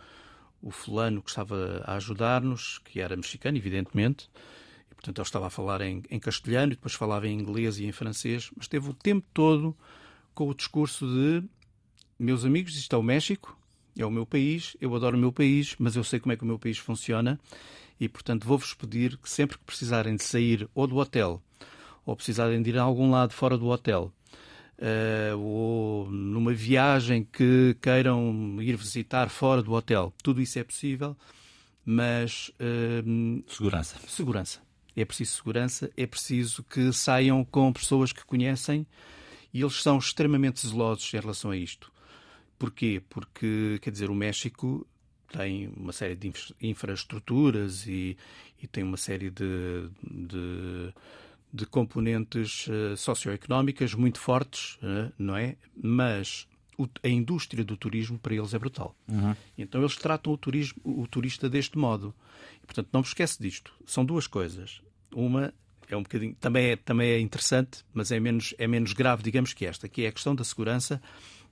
o 0.65 0.71
fulano 0.71 1.21
que 1.21 1.29
estava 1.29 1.83
a 1.85 1.93
ajudar-nos, 1.93 2.79
que 2.79 2.99
era 2.99 3.15
mexicano, 3.15 3.55
evidentemente, 3.55 4.27
e, 4.91 4.95
portanto, 4.95 5.19
ele 5.19 5.27
estava 5.27 5.45
a 5.45 5.49
falar 5.51 5.79
em, 5.81 6.01
em 6.09 6.19
castelhano 6.19 6.73
e 6.73 6.75
depois 6.75 6.95
falava 6.95 7.27
em 7.27 7.39
inglês 7.39 7.77
e 7.77 7.85
em 7.85 7.91
francês, 7.91 8.49
mas 8.57 8.67
teve 8.67 8.89
o 8.89 8.93
tempo 8.93 9.23
todo 9.31 9.77
com 10.33 10.49
o 10.49 10.55
discurso 10.55 11.05
de 11.05 11.43
meus 12.17 12.43
amigos, 12.43 12.75
isto 12.75 12.95
é 12.95 12.97
o 12.97 13.03
México, 13.03 13.55
é 13.95 14.03
o 14.03 14.09
meu 14.09 14.25
país, 14.25 14.75
eu 14.81 14.93
adoro 14.95 15.15
o 15.15 15.19
meu 15.19 15.31
país, 15.31 15.75
mas 15.77 15.95
eu 15.95 16.03
sei 16.03 16.19
como 16.19 16.33
é 16.33 16.35
que 16.35 16.43
o 16.43 16.47
meu 16.47 16.57
país 16.57 16.79
funciona 16.79 17.39
e, 17.99 18.09
portanto, 18.09 18.47
vou-vos 18.47 18.73
pedir 18.73 19.17
que 19.17 19.29
sempre 19.29 19.59
que 19.59 19.63
precisarem 19.63 20.15
de 20.15 20.23
sair 20.23 20.67
ou 20.73 20.87
do 20.87 20.97
hotel 20.97 21.39
ou 22.03 22.15
precisarem 22.15 22.59
de 22.61 22.71
ir 22.71 22.79
a 22.79 22.81
algum 22.81 23.11
lado 23.11 23.33
fora 23.33 23.55
do 23.55 23.67
hotel 23.67 24.11
eh, 24.77 25.33
ou 25.37 26.09
numa 26.09 26.53
viagem 26.53 27.23
que 27.23 27.75
queiram 27.81 28.57
ir 28.61 28.75
visitar 28.75 29.29
fora 29.29 29.61
do 29.61 29.73
hotel, 29.73 30.13
tudo 30.23 30.41
isso 30.41 30.59
é 30.59 30.63
possível, 30.63 31.15
mas 31.85 32.51
eh, 32.59 33.03
Segurança. 33.47 33.97
segurança. 34.07 34.59
É 34.95 35.03
preciso 35.03 35.33
segurança, 35.35 35.91
é 35.97 36.07
preciso 36.07 36.63
que 36.63 36.91
saiam 36.93 37.43
com 37.43 37.71
pessoas 37.73 38.13
que 38.13 38.25
conhecem 38.25 38.87
e 39.53 39.61
eles 39.61 39.81
são 39.81 39.97
extremamente 39.97 40.65
zelosos 40.65 41.13
em 41.13 41.19
relação 41.19 41.51
a 41.51 41.57
isto. 41.57 41.91
Porquê? 42.57 43.01
Porque, 43.09 43.77
quer 43.81 43.91
dizer, 43.91 44.09
o 44.09 44.15
México 44.15 44.87
tem 45.29 45.67
uma 45.75 45.91
série 45.91 46.15
de 46.15 46.29
infra- 46.29 46.55
infraestruturas 46.61 47.85
e, 47.87 48.15
e 48.63 48.67
tem 48.67 48.83
uma 48.83 48.95
série 48.95 49.29
de, 49.29 49.89
de, 50.01 50.93
de 51.55 51.65
componentes 51.65 52.67
eh, 52.69 52.95
socioeconómicas 52.97 53.93
muito 53.93 54.19
fortes, 54.19 54.77
eh, 54.83 55.11
não 55.17 55.37
é? 55.37 55.55
Mas 55.81 56.47
a 57.01 57.07
indústria 57.07 57.63
do 57.63 57.77
turismo 57.77 58.19
para 58.19 58.35
eles 58.35 58.53
é 58.53 58.59
brutal. 58.59 58.93
Então 59.57 59.79
eles 59.79 59.95
tratam 59.95 60.33
o, 60.33 60.37
turismo, 60.37 60.81
o 60.83 61.07
turista 61.07 61.49
deste 61.49 61.77
modo. 61.77 62.13
E, 62.61 62.65
portanto, 62.65 62.89
não 62.91 63.01
vos 63.01 63.11
esquece 63.11 63.41
disto. 63.41 63.73
São 63.85 64.03
duas 64.03 64.27
coisas. 64.27 64.81
Uma 65.13 65.53
é 65.89 65.95
um 65.95 66.03
bocadinho, 66.03 66.35
também 66.35 66.71
é, 66.71 66.75
também 66.75 67.09
é 67.11 67.19
interessante, 67.19 67.85
mas 67.93 68.11
é 68.11 68.19
menos, 68.19 68.53
é 68.57 68.67
menos 68.67 68.91
grave, 68.91 69.23
digamos, 69.23 69.53
que 69.53 69.65
esta, 69.65 69.87
que 69.87 70.03
é 70.03 70.07
a 70.07 70.11
questão 70.11 70.35
da 70.35 70.43
segurança 70.43 71.01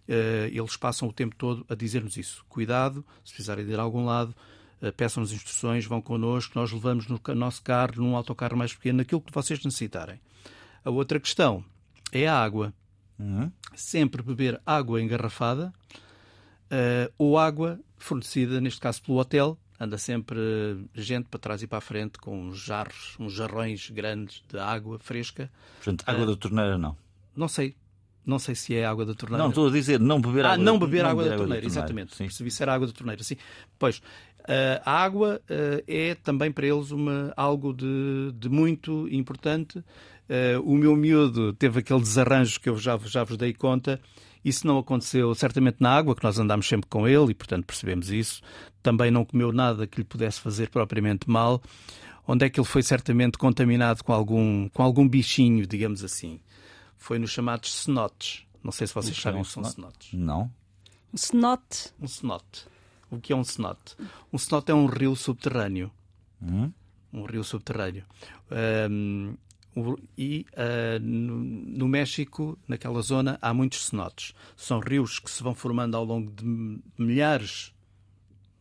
uh, 0.07 0.48
eles 0.51 0.75
passam 0.75 1.07
o 1.07 1.13
tempo 1.13 1.36
todo 1.36 1.65
a 1.69 1.75
dizer-nos 1.75 2.17
isso. 2.17 2.43
Cuidado, 2.50 3.05
se 3.24 3.31
precisarem 3.31 3.65
de 3.65 3.72
ir 3.72 3.79
a 3.79 3.83
algum 3.83 4.03
lado, 4.03 4.36
peçam-nos 4.91 5.31
instruções, 5.31 5.85
vão 5.85 6.01
connosco, 6.01 6.57
nós 6.59 6.71
levamos 6.71 7.07
no 7.07 7.19
nosso 7.35 7.61
carro, 7.61 7.93
num 7.97 8.15
autocarro 8.15 8.57
mais 8.57 8.73
pequeno, 8.73 8.97
naquilo 8.97 9.21
que 9.21 9.33
vocês 9.33 9.63
necessitarem. 9.63 10.19
A 10.83 10.89
outra 10.89 11.19
questão 11.19 11.63
é 12.11 12.27
a 12.27 12.37
água. 12.37 12.73
Uhum. 13.17 13.51
Sempre 13.75 14.21
beber 14.21 14.59
água 14.65 15.01
engarrafada 15.01 15.73
uh, 16.65 17.13
ou 17.17 17.37
água 17.37 17.79
fornecida, 17.97 18.59
neste 18.59 18.79
caso 18.79 19.01
pelo 19.01 19.17
hotel. 19.17 19.57
Anda 19.79 19.97
sempre 19.97 20.37
gente 20.93 21.27
para 21.29 21.39
trás 21.39 21.63
e 21.63 21.67
para 21.67 21.79
a 21.79 21.81
frente 21.81 22.17
com 22.17 22.47
uns 22.47 22.59
jarros, 22.59 23.15
uns 23.19 23.33
jarrões 23.33 23.89
grandes 23.89 24.43
de 24.47 24.57
água 24.57 24.99
fresca. 24.99 25.51
Portanto, 25.77 26.03
água 26.07 26.23
uh, 26.23 26.27
da 26.27 26.35
torneira 26.35 26.77
não. 26.77 26.97
Não 27.35 27.47
sei. 27.47 27.75
Não 28.25 28.39
sei 28.39 28.55
se 28.55 28.73
é 28.73 28.85
água 28.85 29.05
da 29.05 29.13
torneira. 29.13 29.43
Não, 29.43 29.49
estou 29.49 29.67
a 29.67 29.71
dizer 29.71 29.99
não 29.99 30.21
beber 30.21 30.45
ah, 30.45 30.53
água. 30.53 30.61
Ah, 30.61 30.65
não 30.65 30.79
beber 30.79 31.03
não 31.03 31.09
água, 31.09 31.23
beber 31.23 31.31
da, 31.31 31.37
torneira, 31.37 31.65
água 31.65 31.69
da 31.69 31.75
torneira, 31.75 32.05
exatamente. 32.05 32.15
Sim. 32.15 32.23
Percebi 32.25 32.51
se 32.51 32.63
era 32.63 32.73
água 32.73 32.87
da 32.87 32.93
torneira, 32.93 33.23
sim. 33.23 33.35
Pois, 33.77 34.01
a 34.83 35.03
água 35.03 35.41
uh, 35.43 35.83
é 35.88 36.15
também 36.15 36.51
para 36.51 36.67
eles 36.67 36.91
uma, 36.91 37.33
algo 37.35 37.73
de, 37.73 38.31
de 38.35 38.50
muito 38.50 39.07
importante. 39.09 39.79
Uh, 39.79 40.62
o 40.63 40.75
meu 40.75 40.95
miúdo 40.95 41.53
teve 41.53 41.79
aquele 41.79 42.01
desarranjo 42.01 42.59
que 42.59 42.69
eu 42.69 42.77
já, 42.77 42.97
já 43.05 43.23
vos 43.23 43.38
dei 43.38 43.53
conta. 43.53 44.00
Isso 44.43 44.67
não 44.67 44.77
aconteceu 44.77 45.33
certamente 45.33 45.77
na 45.79 45.91
água, 45.91 46.15
que 46.15 46.23
nós 46.23 46.38
andámos 46.38 46.67
sempre 46.67 46.89
com 46.89 47.07
ele 47.07 47.31
e, 47.31 47.33
portanto, 47.33 47.65
percebemos 47.65 48.12
isso. 48.12 48.41
Também 48.81 49.09
não 49.09 49.23
comeu 49.23 49.53
nada 49.53 49.88
que 49.88 50.00
lhe 50.00 50.03
pudesse 50.03 50.41
fazer 50.41 50.69
propriamente 50.69 51.29
mal. 51.29 51.62
Onde 52.27 52.45
é 52.45 52.50
que 52.50 52.59
ele 52.59 52.67
foi 52.67 52.83
certamente 52.83 53.38
contaminado 53.38 54.03
com 54.03 54.12
algum, 54.12 54.67
com 54.69 54.83
algum 54.83 55.07
bichinho, 55.07 55.65
digamos 55.65 56.03
assim? 56.03 56.39
Foi 56.97 57.19
nos 57.19 57.31
chamados 57.31 57.73
cenotes. 57.73 58.43
Não 58.62 58.71
sei 58.71 58.88
se 58.88 58.93
vocês 58.93 59.15
sabem 59.15 59.41
o 59.41 59.45
que 59.45 59.51
são 59.51 59.63
cenotes. 59.63 60.13
Não. 60.13 60.51
Um 61.13 61.17
cenote. 61.17 61.93
Um 62.01 62.07
cenote. 62.07 62.72
O 63.13 63.22
que 63.22 63.32
é 63.32 63.36
um 63.36 63.43
cenote? 63.43 63.96
Um 64.32 64.38
cenote 64.38 64.72
é 64.72 64.75
um 64.75 64.88
rio 64.88 65.15
subterrâneo. 65.15 65.91
Hum? 66.41 66.72
Um 67.12 67.25
rio 67.25 67.43
subterrâneo. 67.43 68.03
Um, 68.89 69.36
e 70.17 70.46
uh, 70.53 71.00
no, 71.00 71.36
no, 71.38 71.88
México, 71.88 72.58
naquela 72.67 73.01
zona, 73.01 73.38
há 73.41 73.53
muitos 73.53 73.86
cenotes. 73.86 74.34
São 74.55 74.79
rios 74.79 75.20
que 75.20 75.29
se 75.29 75.43
vão 75.43 75.53
formando 75.53 75.96
ao 75.96 76.03
longo 76.03 76.32
de 76.32 76.43
milhares 76.98 77.74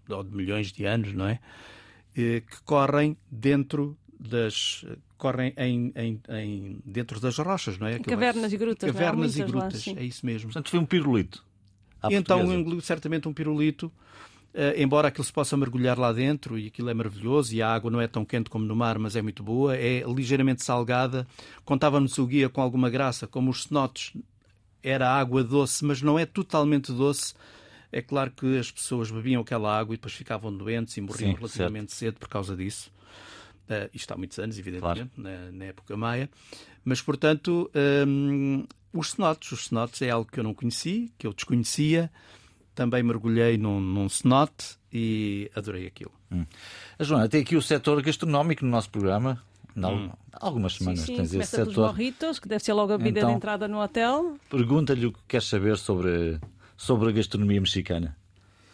ou 0.09 0.23
de 0.23 0.35
milhões 0.35 0.71
de 0.71 0.85
anos, 0.85 1.15
não 1.15 1.27
é? 1.27 1.41
E, 2.15 2.43
que 2.43 2.63
correm 2.63 3.17
dentro 3.31 3.97
das 4.19 4.85
correm 5.17 5.55
em, 5.57 5.93
em, 5.95 6.21
em, 6.29 6.79
dentro 6.85 7.21
das 7.21 7.39
rochas, 7.39 7.79
não 7.79 7.87
é? 7.87 7.95
Aquilo 7.95 8.11
cavernas 8.11 8.53
e 8.53 8.57
grutas. 8.57 8.93
Cavernas 8.93 9.37
não 9.37 9.47
e 9.47 9.51
grutas, 9.51 9.87
lá, 9.87 9.95
é 10.01 10.05
isso 10.05 10.27
mesmo. 10.27 10.49
Portanto, 10.49 10.69
foi 10.69 10.79
um 10.79 10.87
pirulito. 10.87 11.45
Então 12.11 12.53
engoliu 12.53 12.81
certamente 12.81 13.29
um 13.29 13.33
pirulito 13.33 13.93
embora 14.77 15.09
aquilo 15.09 15.25
se 15.25 15.33
possa 15.33 15.57
mergulhar 15.57 15.99
lá 15.99 16.13
dentro 16.13 16.59
e 16.59 16.67
aquilo 16.67 16.91
é 16.91 16.95
maravilhoso 16.95 17.55
e 17.55 17.63
a 17.63 17.73
água 17.73 17.91
não 17.91 18.01
é 18.01 18.07
tão 18.07 18.25
quente 18.25 18.51
como 18.51 18.65
no 18.65 18.77
mar, 18.77 18.99
mas 18.99 19.17
é 19.17 19.23
muito 19.23 19.43
boa, 19.43 19.77
é 19.77 20.03
ligeiramente 20.07 20.63
salgada. 20.63 21.27
Contava-nos 21.65 22.19
o 22.19 22.27
guia 22.27 22.49
com 22.49 22.61
alguma 22.61 22.91
graça, 22.91 23.27
como 23.27 23.51
os 23.51 23.65
cenotes 23.65 24.13
era 24.83 25.09
água 25.09 25.43
doce, 25.43 25.85
mas 25.85 26.03
não 26.03 26.19
é 26.19 26.27
totalmente 26.27 26.93
doce. 26.93 27.35
É 27.91 28.01
claro 28.03 28.31
que 28.31 28.59
as 28.59 28.71
pessoas 28.71 29.11
bebiam 29.11 29.43
aquela 29.43 29.79
água 29.79 29.95
e 29.95 29.97
depois 29.97 30.15
ficavam 30.15 30.55
doentes 30.57 30.97
e 30.97 31.01
morriam 31.01 31.31
Sim, 31.33 31.37
relativamente 31.37 31.93
certo. 31.93 31.99
cedo 32.15 32.19
por 32.19 32.29
causa 32.29 32.57
disso. 32.57 32.91
Uh, 33.69 33.89
isto 33.95 34.13
há 34.13 34.17
muitos 34.17 34.39
anos, 34.39 34.59
evidentemente, 34.59 35.11
Claro. 35.15 35.41
na, 35.47 35.53
na 35.53 35.65
época 35.67 35.97
maia. 35.97 36.29
Mas, 36.85 37.01
portanto, 37.01 37.71
um, 38.07 38.65
os 38.93 39.13
cenotes. 39.13 39.53
Os 39.53 39.67
cenotes 39.67 40.03
é 40.03 40.11
algo 40.11 40.31
que 40.31 40.41
eu 40.41 40.45
não 40.45 40.53
conheci, 40.53 41.13
que 41.17 41.27
eu 41.27 41.33
desconhecia 41.33 42.11
também 42.75 43.03
mergulhei 43.03 43.57
num, 43.59 43.81
num 43.81 44.09
cenote 44.09 44.77
e 44.93 45.51
adorei 45.55 45.87
aquilo. 45.87 46.13
A 46.99 47.05
Joana, 47.05 47.29
tem 47.29 47.43
aqui 47.43 47.57
o 47.57 47.63
setor 47.63 48.03
gastronómico 48.03 48.65
no 48.65 48.71
nosso 48.71 48.91
programa. 48.91 49.43
Não, 49.75 50.13
Algumas 50.33 50.73
Sim, 50.75 50.79
semanas 50.81 51.01
sim, 51.01 51.17
tens 51.17 51.33
esse 51.35 51.57
pelos 51.57 51.69
setor. 51.73 51.87
morritos, 51.87 52.39
que 52.39 52.47
deve 52.49 52.63
ser 52.63 52.73
logo 52.75 52.93
a 52.93 52.99
bebida 52.99 53.21
Então- 53.21 53.31
de 53.31 53.37
entrada 53.37 53.67
no 53.69 53.81
hotel. 53.81 54.37
Pergunta-lhe 54.51 55.07
o 55.07 55.13
que 55.13 55.19
quer 55.29 55.43
saber 55.43 55.77
sobre, 55.79 56.39
sobre 56.77 57.09
a 57.09 57.13
gastronomia 57.13 57.61
mexicana. 57.61 58.17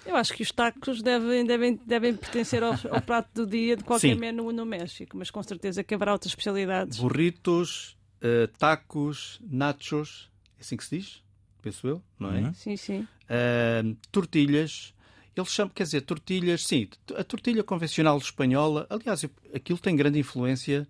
Eu 0.05 0.17
acho 0.17 0.33
que 0.33 0.43
os 0.43 0.51
tacos 0.51 1.03
devem, 1.03 1.45
devem, 1.45 1.79
devem 1.87 2.15
pertencer 2.17 2.63
ao, 2.63 2.73
ao 2.91 3.01
prato 3.03 3.29
do 3.35 3.47
dia 3.47 3.77
de 3.77 3.85
qualquer 3.85 4.15
Sim. 4.15 4.21
menu 4.21 4.51
no 4.53 4.65
México, 4.65 5.17
mas 5.17 5.31
com 5.31 5.43
certeza 5.43 5.85
que 5.85 5.95
haverá 5.95 6.13
outras 6.13 6.33
especialidades. 6.33 6.99
Burritos, 6.99 7.97
eh, 8.23 8.49
tacos, 8.59 9.39
nachos, 9.49 10.31
é 10.59 10.63
assim 10.63 10.77
que 10.77 10.85
se 10.85 10.97
diz? 10.99 11.23
Penso 11.63 11.87
eu, 11.87 12.03
não 12.19 12.33
é? 12.33 12.41
Uhum. 12.41 12.55
Sim, 12.55 12.77
sim. 12.77 13.01
Uh, 13.01 13.97
tortilhas. 14.13 14.95
Eles 15.37 15.51
chamam, 15.51 15.73
quer 15.73 15.85
dizer, 15.85 16.01
tortilhas, 16.01 16.67
sim, 16.67 16.89
a 17.17 17.23
tortilha 17.23 17.63
convencional 17.63 18.19
espanhola, 18.19 18.87
aliás, 18.91 19.25
aquilo 19.55 19.79
tem 19.79 19.95
grande 19.95 20.19
influência 20.19 20.89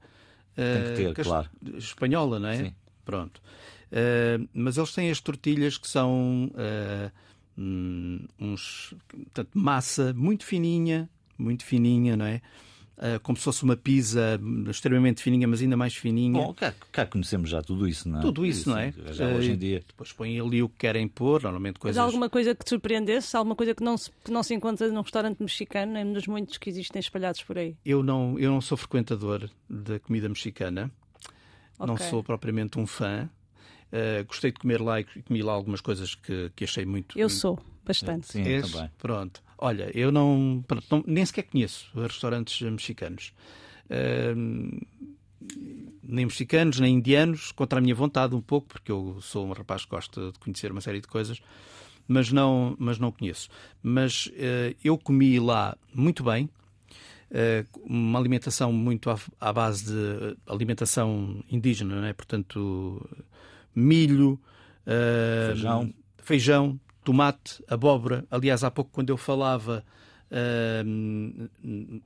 Tem 0.54 0.84
que 0.84 1.14
ter, 1.14 1.20
uh, 1.20 1.24
claro. 1.24 1.50
espanhola, 1.76 2.38
não 2.38 2.48
é? 2.48 2.56
Sim. 2.56 2.74
Pronto. 3.04 3.42
Uh, 3.92 4.48
mas 4.52 4.76
eles 4.76 4.92
têm 4.92 5.10
as 5.10 5.20
tortilhas 5.20 5.78
que 5.78 5.86
são 5.88 6.50
uh, 6.54 7.10
hum, 7.56 8.26
uns, 8.38 8.94
portanto, 9.08 9.50
massa 9.54 10.12
muito 10.14 10.44
fininha, 10.44 11.08
muito 11.38 11.64
fininha, 11.64 12.16
não 12.16 12.26
é? 12.26 12.42
Uh, 12.98 13.20
como 13.22 13.38
se 13.38 13.44
fosse 13.44 13.62
uma 13.62 13.76
pizza 13.76 14.40
extremamente 14.68 15.22
fininha, 15.22 15.46
mas 15.46 15.62
ainda 15.62 15.76
mais 15.76 15.94
fininha. 15.94 16.32
Bom, 16.42 16.52
cá, 16.52 16.74
cá 16.90 17.06
conhecemos 17.06 17.48
já 17.48 17.62
tudo 17.62 17.86
isso, 17.86 18.08
não 18.08 18.18
é? 18.18 18.22
Tudo 18.22 18.44
isso, 18.44 18.68
não 18.68 18.76
é? 18.76 18.92
Já 19.12 19.28
hoje 19.28 19.52
em 19.52 19.56
dia. 19.56 19.84
Depois 19.86 20.12
põem 20.12 20.40
ali 20.40 20.64
o 20.64 20.68
que 20.68 20.78
querem 20.78 21.06
pôr, 21.06 21.40
normalmente 21.44 21.74
Mas 21.76 21.82
coisas. 21.82 21.98
há 21.98 22.02
alguma 22.02 22.28
coisa 22.28 22.56
que 22.56 22.64
te 22.64 22.70
surpreendesse? 22.70 23.36
Alguma 23.36 23.54
coisa 23.54 23.72
que 23.72 23.84
não 23.84 23.96
se, 23.96 24.10
que 24.24 24.32
não 24.32 24.42
se 24.42 24.52
encontra 24.52 24.88
num 24.88 25.02
restaurante 25.02 25.38
mexicano, 25.40 25.92
nem 25.92 26.12
dos 26.12 26.26
muitos 26.26 26.58
que 26.58 26.68
existem 26.68 26.98
espalhados 26.98 27.40
por 27.44 27.56
aí? 27.56 27.76
Eu 27.84 28.02
não, 28.02 28.36
eu 28.36 28.50
não 28.50 28.60
sou 28.60 28.76
frequentador 28.76 29.48
da 29.70 30.00
comida 30.00 30.28
mexicana, 30.28 30.90
não 31.78 31.94
Ok. 31.94 32.04
sou 32.06 32.24
propriamente 32.24 32.80
um 32.80 32.86
fã. 32.86 33.30
Uh, 33.92 34.24
gostei 34.26 34.52
de 34.52 34.58
comer 34.58 34.80
lá 34.80 35.00
e 35.00 35.04
comi 35.04 35.42
lá 35.42 35.52
algumas 35.52 35.80
coisas 35.80 36.14
que, 36.14 36.50
que 36.54 36.64
achei 36.64 36.84
muito. 36.84 37.18
Eu 37.18 37.28
sou, 37.28 37.58
bastante. 37.84 38.26
Sim, 38.32 38.42
És? 38.42 38.70
também. 38.70 38.90
Pronto. 38.98 39.42
Olha, 39.56 39.90
eu 39.96 40.12
não, 40.12 40.62
pronto, 40.66 40.86
não- 40.90 41.04
nem 41.06 41.24
sequer 41.24 41.44
conheço 41.44 41.88
restaurantes 41.94 42.60
mexicanos. 42.60 43.32
Uh, 43.86 44.86
nem 46.02 46.24
mexicanos, 46.26 46.80
nem 46.80 46.96
indianos, 46.96 47.52
contra 47.52 47.78
a 47.78 47.82
minha 47.82 47.94
vontade 47.94 48.34
um 48.34 48.40
pouco, 48.40 48.66
porque 48.68 48.90
eu 48.90 49.18
sou 49.20 49.46
um 49.46 49.52
rapaz 49.52 49.84
que 49.84 49.90
gosta 49.90 50.32
de 50.32 50.38
conhecer 50.38 50.70
uma 50.72 50.80
série 50.80 51.00
de 51.00 51.06
coisas, 51.08 51.40
mas 52.06 52.32
não, 52.32 52.74
mas 52.78 52.98
não 52.98 53.12
conheço. 53.12 53.48
Mas 53.82 54.30
eh, 54.34 54.74
eu 54.82 54.96
comi 54.96 55.38
lá 55.38 55.76
muito 55.94 56.24
bem, 56.24 56.48
eh, 57.30 57.64
uma 57.84 58.18
alimentação 58.18 58.72
muito 58.72 59.10
à, 59.10 59.18
à 59.38 59.52
base 59.52 59.84
de 59.92 60.36
alimentação 60.46 61.44
indígena, 61.50 61.96
não 61.96 62.04
é? 62.06 62.12
portanto, 62.14 63.06
milho, 63.78 64.38
eh, 64.86 65.46
Feijão. 65.52 65.94
feijão, 66.18 66.80
tomate, 67.04 67.62
abóbora. 67.68 68.24
Aliás, 68.30 68.62
há 68.64 68.70
pouco, 68.70 68.90
quando 68.92 69.10
eu 69.10 69.16
falava 69.16 69.84
eh, 70.30 70.84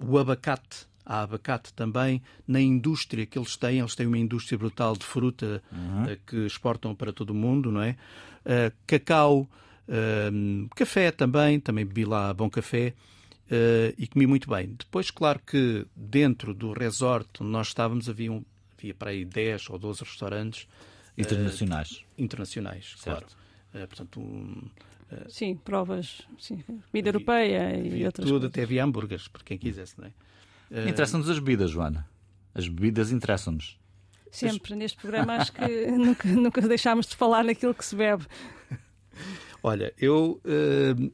o 0.07 0.19
abacate, 0.19 0.87
há 1.05 1.23
abacate 1.23 1.73
também, 1.75 2.23
na 2.47 2.61
indústria 2.61 3.27
que 3.27 3.39
eles 3.39 3.57
têm, 3.57 3.79
eles 3.81 3.95
têm 3.95 4.07
uma 4.07 4.19
indústria 4.19 4.59
brutal 4.59 4.97
de 4.97 5.05
fruta 5.05 5.63
eh, 6.09 6.19
que 6.27 6.37
exportam 6.47 6.95
para 6.95 7.13
todo 7.13 7.31
o 7.31 7.35
mundo, 7.35 7.71
não 7.73 7.83
é? 7.83 7.97
Eh, 8.45 8.73
cacau, 8.87 9.49
eh, 9.89 10.31
café 10.77 11.11
também, 11.11 11.59
também 11.61 11.85
bebi 11.85 12.05
lá 12.05 12.33
bom 12.33 12.49
café. 12.51 12.95
eh, 13.51 13.93
e 13.99 14.07
comi 14.07 14.27
muito 14.27 14.49
bem. 14.49 14.75
Depois, 14.79 15.11
claro 15.11 15.39
que 15.45 15.85
dentro 15.95 16.55
do 16.55 16.73
resort 16.73 17.29
onde 17.43 17.51
nós 17.51 17.67
estávamos 17.67 18.09
havia, 18.09 18.33
um- 18.33 18.43
havia 18.79 18.95
para 18.95 19.11
aí 19.11 19.25
10 19.27 19.69
ou 19.69 19.79
12 19.79 20.03
restaurantes 20.05 20.67
Internacionais. 21.17 22.05
internacionais, 22.19 22.95
claro. 23.03 23.21
Certo. 23.21 23.37
Eh, 23.75 23.87
portanto, 23.87 24.21
um, 24.21 24.63
Sim, 25.29 25.57
provas, 25.57 26.23
sim, 26.39 26.63
comida 26.91 27.11
europeia 27.11 27.77
e 27.77 27.87
havia 27.89 28.07
outras 28.07 28.27
tudo, 28.27 28.41
coisas. 28.41 28.49
até 28.51 28.63
havia 28.63 28.83
hambúrgueres, 28.85 29.29
para 29.29 29.43
quem 29.43 29.59
quisesse, 29.59 29.99
não 29.99 30.07
é? 30.07 30.13
Eh, 30.71 30.89
Interessam-nos 30.89 31.29
as 31.29 31.39
bebidas, 31.39 31.71
Joana. 31.71 32.09
As 32.55 32.67
bebidas 32.67 33.13
interessam-nos. 33.13 33.79
Sempre 34.31 34.75
neste 34.75 34.97
programa 34.99 35.35
acho 35.37 35.53
que 35.53 35.61
nunca, 35.93 36.27
nunca 36.29 36.61
deixámos 36.63 37.07
de 37.07 37.15
falar 37.17 37.45
naquilo 37.45 37.75
que 37.75 37.85
se 37.85 37.95
bebe. 37.95 38.25
Olha, 39.63 39.93
eu, 39.99 40.41
eh, 40.45 41.11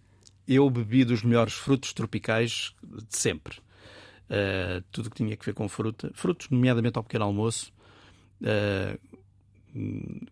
eu 0.47 0.71
bebi 0.71 1.05
dos 1.05 1.25
melhores 1.25 1.55
frutos 1.55 1.93
tropicais 1.93 2.73
de 2.83 3.17
sempre. 3.17 3.59
Eh, 4.31 4.81
tudo 4.93 5.11
que 5.11 5.17
tinha 5.17 5.37
que 5.37 5.45
ver 5.45 5.55
com 5.55 5.69
fruta, 5.69 6.11
frutos, 6.15 6.49
nomeadamente 6.51 6.97
ao 6.97 7.03
pequeno 7.03 7.25
almoço. 7.25 7.73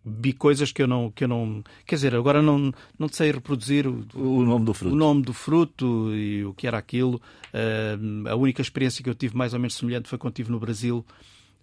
Bebi 0.04 0.32
coisas 0.32 0.72
que 0.72 0.82
eu 0.82 0.86
não, 0.86 1.10
que 1.10 1.24
eu 1.24 1.28
não. 1.28 1.62
Quer 1.86 1.94
dizer, 1.96 2.14
agora 2.14 2.42
não, 2.42 2.72
não 2.98 3.08
sei 3.08 3.30
reproduzir 3.30 3.86
o, 3.86 4.04
O 4.14 4.42
nome 4.44 4.64
do 4.64 4.74
fruto. 4.74 4.94
o 4.94 4.98
nome 4.98 5.22
do 5.22 5.32
fruto 5.32 6.14
e 6.14 6.44
o 6.44 6.52
que 6.54 6.66
era 6.66 6.78
aquilo. 6.78 7.20
Eh, 7.52 7.96
a 8.28 8.34
única 8.34 8.60
experiência 8.60 9.02
que 9.02 9.10
eu 9.10 9.14
tive 9.14 9.36
mais 9.36 9.52
ou 9.52 9.60
menos 9.60 9.74
semelhante 9.74 10.08
foi 10.08 10.18
quando 10.18 10.32
estive 10.32 10.50
no 10.50 10.58
Brasil 10.58 11.04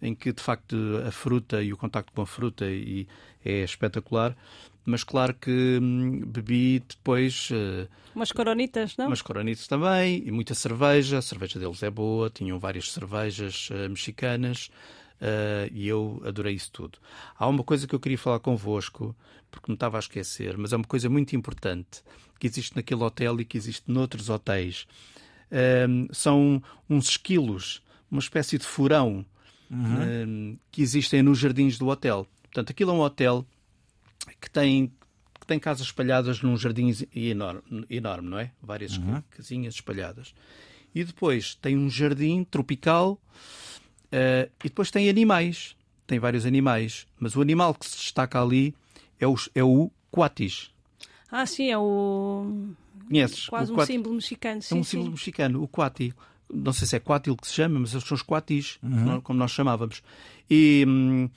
em 0.01 0.13
que 0.13 0.33
de 0.33 0.41
facto 0.41 0.75
a 1.07 1.11
fruta 1.11 1.63
e 1.63 1.71
o 1.71 1.77
contacto 1.77 2.11
com 2.13 2.21
a 2.21 2.25
fruta 2.25 2.65
e 2.65 3.07
é 3.43 3.63
espetacular. 3.63 4.35
Mas 4.85 5.03
claro 5.03 5.33
que 5.33 5.79
hum, 5.81 6.21
bebi 6.25 6.83
depois. 6.87 7.49
Uh, 7.51 7.87
umas 8.13 8.33
coronitas, 8.33 8.97
não? 8.97 9.07
Umas 9.07 9.21
coronitas 9.21 9.65
também, 9.65 10.21
e 10.25 10.31
muita 10.31 10.53
cerveja. 10.53 11.19
A 11.19 11.21
cerveja 11.21 11.57
deles 11.57 11.81
é 11.81 11.89
boa, 11.89 12.29
tinham 12.29 12.59
várias 12.59 12.91
cervejas 12.91 13.69
uh, 13.69 13.89
mexicanas. 13.89 14.69
Uh, 15.21 15.71
e 15.71 15.87
eu 15.87 16.21
adorei 16.25 16.53
isso 16.53 16.71
tudo. 16.71 16.99
Há 17.37 17.47
uma 17.47 17.63
coisa 17.63 17.87
que 17.87 17.95
eu 17.95 17.99
queria 17.99 18.17
falar 18.17 18.39
convosco, 18.39 19.15
porque 19.49 19.71
me 19.71 19.75
estava 19.75 19.97
a 19.97 19.99
esquecer, 19.99 20.57
mas 20.57 20.73
é 20.73 20.75
uma 20.75 20.85
coisa 20.85 21.09
muito 21.09 21.35
importante 21.35 22.03
que 22.39 22.47
existe 22.47 22.75
naquele 22.75 23.03
hotel 23.03 23.39
e 23.39 23.45
que 23.45 23.57
existe 23.57 23.89
noutros 23.89 24.29
hotéis. 24.29 24.85
Uh, 25.49 26.13
são 26.13 26.61
uns 26.89 27.09
esquilos, 27.09 27.81
uma 28.11 28.19
espécie 28.19 28.57
de 28.57 28.65
furão 28.65 29.25
uhum. 29.71 30.53
uh, 30.53 30.59
que 30.71 30.81
existem 30.81 31.23
nos 31.23 31.39
jardins 31.39 31.77
do 31.77 31.87
hotel. 31.87 32.27
Portanto, 32.43 32.71
aquilo 32.71 32.91
é 32.91 32.93
um 32.93 33.01
hotel 33.01 33.45
que 34.41 34.49
tem, 34.49 34.91
que 35.39 35.47
tem 35.47 35.57
casas 35.57 35.87
espalhadas 35.87 36.41
num 36.41 36.57
jardim 36.57 36.93
enorme, 37.15 37.61
enorme 37.89 38.29
não 38.29 38.39
é? 38.39 38.51
Várias 38.61 38.97
uhum. 38.97 39.21
casinhas 39.31 39.75
espalhadas. 39.75 40.33
E 40.93 41.03
depois 41.03 41.55
tem 41.55 41.77
um 41.77 41.89
jardim 41.89 42.43
tropical 42.43 43.19
Uh, 44.13 44.49
e 44.63 44.69
depois 44.69 44.91
tem 44.91 45.09
animais, 45.09 45.75
tem 46.05 46.19
vários 46.19 46.45
animais, 46.45 47.07
mas 47.19 47.35
o 47.35 47.41
animal 47.41 47.73
que 47.73 47.85
se 47.87 47.97
destaca 47.97 48.39
ali 48.39 48.75
é 49.19 49.25
o, 49.27 49.35
é 49.55 49.63
o 49.63 49.89
coatis. 50.11 50.71
Ah, 51.31 51.45
sim, 51.47 51.71
é 51.71 51.77
o. 51.77 52.73
Conheces? 53.07 53.47
Quase 53.47 53.71
o 53.71 53.75
um 53.75 53.85
símbolo 53.85 54.15
mexicano. 54.15 54.61
Sim, 54.61 54.75
é 54.75 54.77
um 54.77 54.83
sim. 54.83 54.91
símbolo 54.91 55.11
mexicano, 55.11 55.63
o 55.63 55.67
coati. 55.67 56.13
Não 56.53 56.71
sei 56.71 56.87
se 56.87 56.95
é 56.95 56.99
coatil 56.99 57.35
que 57.35 57.47
se 57.47 57.53
chama, 57.53 57.79
mas 57.79 57.93
eles 57.93 58.05
são 58.05 58.13
os 58.13 58.21
coatis, 58.21 58.77
uhum. 58.83 59.19
como 59.21 59.39
nós 59.39 59.51
chamávamos. 59.51 60.03
E. 60.49 60.85
Hum, 60.87 61.29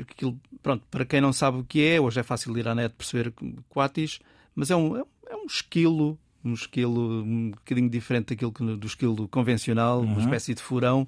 aquilo, 0.00 0.40
pronto, 0.62 0.84
para 0.90 1.04
quem 1.04 1.20
não 1.20 1.32
sabe 1.32 1.58
o 1.58 1.64
que 1.64 1.84
é, 1.84 2.00
hoje 2.00 2.18
é 2.18 2.22
fácil 2.22 2.56
ir 2.58 2.66
à 2.66 2.74
net 2.74 2.94
perceber 2.96 3.32
coatis, 3.68 4.18
mas 4.54 4.70
é 4.70 4.76
um, 4.76 4.96
é 4.96 5.36
um 5.36 5.46
esquilo 5.46 6.18
um 6.44 6.54
esquilo 6.54 7.22
um 7.22 7.50
bocadinho 7.50 7.90
diferente 7.90 8.28
daquilo 8.28 8.52
que, 8.52 8.64
do 8.64 8.86
esquilo 8.86 9.28
convencional, 9.28 10.00
uhum. 10.00 10.06
uma 10.06 10.20
espécie 10.20 10.54
de 10.54 10.62
furão, 10.62 11.06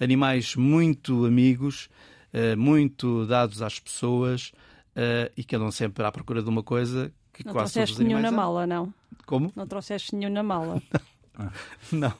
animais 0.00 0.56
muito 0.56 1.24
amigos, 1.24 1.88
uh, 2.32 2.56
muito 2.56 3.26
dados 3.26 3.62
às 3.62 3.78
pessoas 3.78 4.52
uh, 4.96 5.30
e 5.36 5.44
que 5.44 5.56
andam 5.56 5.70
sempre 5.70 6.04
à 6.04 6.12
procura 6.12 6.42
de 6.42 6.48
uma 6.48 6.62
coisa 6.62 7.12
que 7.32 7.44
não 7.44 7.52
quase 7.52 7.74
todos 7.74 7.90
os 7.90 8.00
animais... 8.00 8.22
nenhum 8.22 8.30
na 8.30 8.36
mala, 8.36 8.66
não? 8.66 8.94
Como? 9.26 9.52
Não 9.54 9.66
trouxeste 9.66 10.14
nenhum 10.14 10.32
na 10.32 10.42
mala. 10.42 10.82
não, 11.90 12.14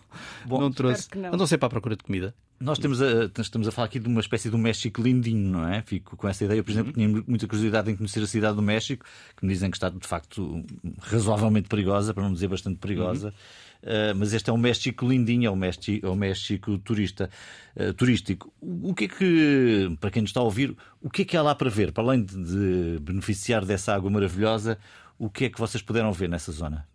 Bom, 0.44 0.60
não 0.60 0.72
trouxe. 0.72 1.08
Não. 1.16 1.32
Andam 1.32 1.46
sempre 1.46 1.66
à 1.66 1.68
procura 1.68 1.96
de 1.96 2.02
comida. 2.02 2.34
Nós 2.64 2.78
temos 2.78 3.02
a, 3.02 3.30
estamos 3.38 3.68
a 3.68 3.70
falar 3.70 3.86
aqui 3.86 3.98
de 3.98 4.08
uma 4.08 4.20
espécie 4.20 4.48
de 4.48 4.56
um 4.56 4.58
México 4.58 5.02
lindinho, 5.02 5.50
não 5.50 5.68
é? 5.68 5.82
Fico 5.82 6.16
com 6.16 6.26
essa 6.26 6.46
ideia. 6.46 6.64
Por 6.64 6.70
exemplo, 6.70 6.88
uhum. 6.88 6.94
tinha 6.94 7.24
muita 7.26 7.46
curiosidade 7.46 7.90
em 7.90 7.94
conhecer 7.94 8.22
a 8.22 8.26
cidade 8.26 8.56
do 8.56 8.62
México, 8.62 9.04
que 9.36 9.44
me 9.44 9.52
dizem 9.52 9.70
que 9.70 9.76
está 9.76 9.90
de 9.90 10.06
facto 10.06 10.64
razoavelmente 10.98 11.68
perigosa, 11.68 12.14
para 12.14 12.22
não 12.22 12.32
dizer 12.32 12.48
bastante 12.48 12.78
perigosa. 12.78 13.34
Uhum. 13.82 13.90
Uh, 13.90 14.16
mas 14.16 14.32
este 14.32 14.48
é 14.48 14.52
um 14.52 14.56
México 14.56 15.06
lindinho, 15.06 15.46
é 15.46 15.50
um 15.50 15.56
México, 15.56 16.06
é 16.06 16.08
um 16.08 16.14
México 16.14 16.78
turista, 16.78 17.28
uh, 17.76 17.92
turístico. 17.92 18.50
O 18.62 18.94
que 18.94 19.04
é 19.04 19.08
que, 19.08 19.96
para 20.00 20.10
quem 20.10 20.22
nos 20.22 20.30
está 20.30 20.40
a 20.40 20.44
ouvir, 20.44 20.74
o 21.02 21.10
que 21.10 21.20
é 21.20 21.24
que 21.26 21.36
há 21.36 21.42
lá 21.42 21.54
para 21.54 21.68
ver? 21.68 21.92
Para 21.92 22.02
além 22.02 22.24
de, 22.24 22.34
de 22.34 22.98
beneficiar 22.98 23.62
dessa 23.66 23.94
água 23.94 24.10
maravilhosa, 24.10 24.78
o 25.18 25.28
que 25.28 25.44
é 25.44 25.50
que 25.50 25.60
vocês 25.60 25.82
puderam 25.82 26.10
ver 26.12 26.30
nessa 26.30 26.50
zona? 26.50 26.88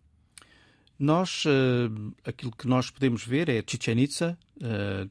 Nós, 0.97 1.45
uh, 1.45 2.13
aquilo 2.25 2.51
que 2.51 2.67
nós 2.67 2.89
podemos 2.89 3.23
ver 3.23 3.47
é 3.47 3.63
Chichen 3.65 3.99
Itza. 3.99 4.35
Uh, 4.59 5.09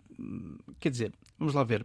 quer 0.78 0.90
dizer, 0.90 1.12
vamos 1.38 1.54
lá 1.54 1.64
ver. 1.64 1.84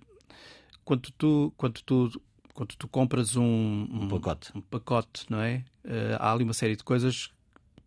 Quando 0.84 1.12
tu, 1.18 1.54
quando 1.56 1.82
tu, 1.82 2.22
quando 2.54 2.76
tu 2.76 2.88
compras 2.88 3.36
um, 3.36 3.44
um, 3.44 4.04
um 4.04 4.08
pacote. 4.10 4.52
um 4.56 4.62
pacote, 4.62 5.26
não 5.30 5.40
é? 5.42 5.64
Uh, 5.86 6.18
há 6.20 6.34
ali 6.34 6.44
uma 6.44 6.54
série 6.54 6.76
de 6.76 6.84
coisas 6.84 7.32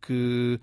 que, 0.00 0.59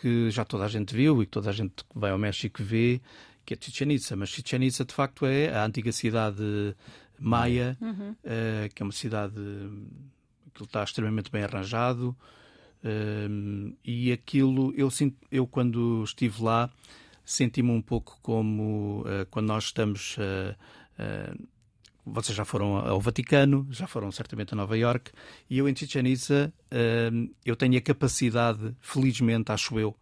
que 0.00 0.30
já 0.30 0.44
toda 0.44 0.64
a 0.64 0.68
gente 0.68 0.94
viu 0.94 1.22
e 1.22 1.26
que 1.26 1.32
toda 1.32 1.50
a 1.50 1.52
gente 1.52 1.84
que 1.84 1.98
vai 1.98 2.10
ao 2.10 2.18
México 2.18 2.62
vê, 2.62 3.00
que 3.44 3.54
é 3.54 3.58
Chichen 3.58 3.92
Itza. 3.92 4.14
Mas 4.14 4.28
Chichen 4.28 4.62
Itza, 4.62 4.84
de 4.84 4.92
facto, 4.92 5.24
é 5.24 5.54
a 5.54 5.64
antiga 5.64 5.90
cidade 5.90 6.76
maia, 7.18 7.76
uhum. 7.80 8.16
que 8.74 8.82
é 8.82 8.84
uma 8.84 8.92
cidade 8.92 9.34
que 10.52 10.64
está 10.64 10.82
extremamente 10.82 11.30
bem 11.30 11.44
arranjado. 11.44 12.16
E 13.84 14.10
aquilo, 14.12 14.74
eu, 14.76 14.90
sinto, 14.90 15.16
eu 15.30 15.46
quando 15.46 16.02
estive 16.02 16.42
lá, 16.42 16.68
senti-me 17.24 17.70
um 17.70 17.80
pouco 17.80 18.18
como 18.22 19.02
uh, 19.02 19.26
quando 19.30 19.48
nós 19.48 19.64
estamos. 19.64 20.16
Uh, 20.18 21.46
vocês 22.04 22.36
já 22.36 22.44
foram 22.44 22.76
ao 22.76 23.00
Vaticano, 23.00 23.66
já 23.70 23.86
foram 23.86 24.10
certamente 24.10 24.54
a 24.54 24.56
Nova 24.56 24.76
York, 24.76 25.12
e 25.48 25.58
eu 25.58 25.68
em 25.68 25.74
Chichen 25.74 26.06
Itza 26.08 26.52
eu 27.44 27.54
tenho 27.54 27.78
a 27.78 27.80
capacidade, 27.80 28.74
felizmente, 28.80 29.52
acho 29.52 29.78
eu, 29.78 29.96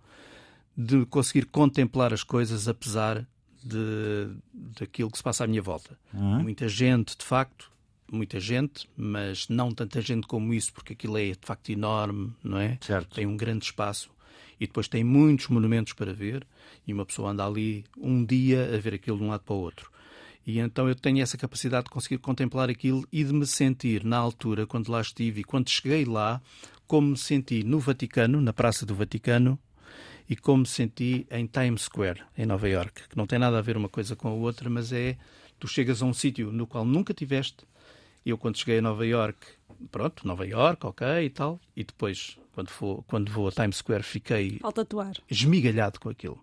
de 0.74 1.04
conseguir 1.06 1.44
contemplar 1.44 2.14
as 2.14 2.22
coisas 2.22 2.68
apesar 2.68 3.26
de, 3.62 4.34
daquilo 4.52 5.10
que 5.10 5.18
se 5.18 5.22
passa 5.22 5.44
à 5.44 5.46
minha 5.46 5.60
volta. 5.60 5.98
Uhum. 6.14 6.42
Muita 6.42 6.68
gente, 6.68 7.16
de 7.16 7.24
facto, 7.24 7.70
muita 8.10 8.40
gente, 8.40 8.88
mas 8.96 9.48
não 9.48 9.70
tanta 9.70 10.00
gente 10.00 10.26
como 10.26 10.54
isso, 10.54 10.72
porque 10.72 10.94
aquilo 10.94 11.18
é 11.18 11.32
de 11.32 11.38
facto 11.42 11.70
enorme, 11.70 12.32
não 12.42 12.58
é? 12.58 12.78
Certo. 12.80 13.14
Tem 13.14 13.26
um 13.26 13.36
grande 13.36 13.66
espaço 13.66 14.10
e 14.60 14.66
depois 14.66 14.86
tem 14.86 15.02
muitos 15.02 15.48
monumentos 15.48 15.94
para 15.94 16.12
ver 16.12 16.46
e 16.86 16.92
uma 16.92 17.06
pessoa 17.06 17.30
anda 17.30 17.46
ali 17.46 17.84
um 17.96 18.24
dia 18.24 18.70
a 18.74 18.78
ver 18.78 18.94
aquilo 18.94 19.16
de 19.16 19.24
um 19.24 19.28
lado 19.28 19.42
para 19.42 19.54
o 19.54 19.58
outro. 19.58 19.90
E 20.46 20.58
então 20.58 20.88
eu 20.88 20.94
tenho 20.94 21.22
essa 21.22 21.38
capacidade 21.38 21.84
de 21.84 21.90
conseguir 21.90 22.18
contemplar 22.18 22.68
aquilo 22.68 23.06
e 23.12 23.24
de 23.24 23.32
me 23.32 23.46
sentir 23.46 24.04
na 24.04 24.16
altura, 24.18 24.66
quando 24.66 24.90
lá 24.90 25.00
estive 25.00 25.40
e 25.40 25.44
quando 25.44 25.68
cheguei 25.70 26.04
lá, 26.04 26.40
como 26.86 27.08
me 27.08 27.16
senti 27.16 27.62
no 27.62 27.78
Vaticano, 27.78 28.40
na 28.40 28.52
Praça 28.52 28.84
do 28.84 28.94
Vaticano, 28.94 29.58
e 30.28 30.36
como 30.36 30.60
me 30.60 30.66
senti 30.66 31.26
em 31.30 31.46
Times 31.46 31.82
Square, 31.82 32.22
em 32.36 32.46
Nova 32.46 32.68
York, 32.68 33.08
que 33.08 33.16
não 33.16 33.26
tem 33.26 33.38
nada 33.38 33.58
a 33.58 33.62
ver 33.62 33.76
uma 33.76 33.88
coisa 33.88 34.14
com 34.14 34.28
a 34.28 34.32
outra, 34.32 34.70
mas 34.70 34.92
é 34.92 35.16
tu 35.58 35.66
chegas 35.68 36.02
a 36.02 36.06
um 36.06 36.14
sítio 36.14 36.52
no 36.52 36.66
qual 36.66 36.84
nunca 36.84 37.12
tiveste, 37.12 37.64
eu, 38.24 38.36
quando 38.36 38.58
cheguei 38.58 38.78
a 38.78 38.82
Nova 38.82 39.06
York, 39.06 39.38
pronto, 39.90 40.26
Nova 40.26 40.46
York, 40.46 40.86
ok 40.86 41.06
e 41.24 41.30
tal, 41.30 41.60
e 41.74 41.84
depois, 41.84 42.38
quando 42.52 42.70
vou, 42.78 43.02
quando 43.04 43.30
vou 43.30 43.48
a 43.48 43.52
Times 43.52 43.76
Square, 43.76 44.02
fiquei 44.02 44.58
Falta 44.58 44.82
atuar. 44.82 45.14
esmigalhado 45.30 45.98
com 45.98 46.08
aquilo. 46.08 46.42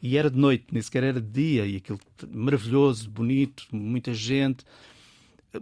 E 0.00 0.16
era 0.16 0.30
de 0.30 0.38
noite, 0.38 0.66
nem 0.70 0.80
sequer 0.80 1.02
era 1.02 1.20
de 1.20 1.28
dia, 1.28 1.66
e 1.66 1.76
aquilo 1.76 1.98
maravilhoso, 2.30 3.10
bonito, 3.10 3.66
muita 3.72 4.14
gente, 4.14 4.64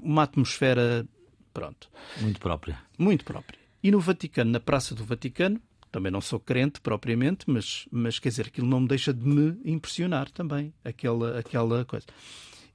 uma 0.00 0.24
atmosfera, 0.24 1.06
pronto. 1.52 1.88
Muito 2.20 2.38
própria. 2.38 2.78
Muito 2.98 3.24
própria. 3.24 3.58
E 3.82 3.90
no 3.90 3.98
Vaticano, 3.98 4.50
na 4.50 4.60
Praça 4.60 4.94
do 4.94 5.04
Vaticano, 5.04 5.60
também 5.90 6.12
não 6.12 6.20
sou 6.20 6.38
crente 6.38 6.80
propriamente, 6.80 7.48
mas, 7.48 7.88
mas 7.90 8.18
quer 8.18 8.28
dizer, 8.28 8.46
aquilo 8.48 8.66
não 8.66 8.80
me 8.80 8.88
deixa 8.88 9.14
de 9.14 9.26
me 9.26 9.58
impressionar 9.64 10.30
também, 10.30 10.74
aquela, 10.84 11.38
aquela 11.38 11.84
coisa. 11.84 12.06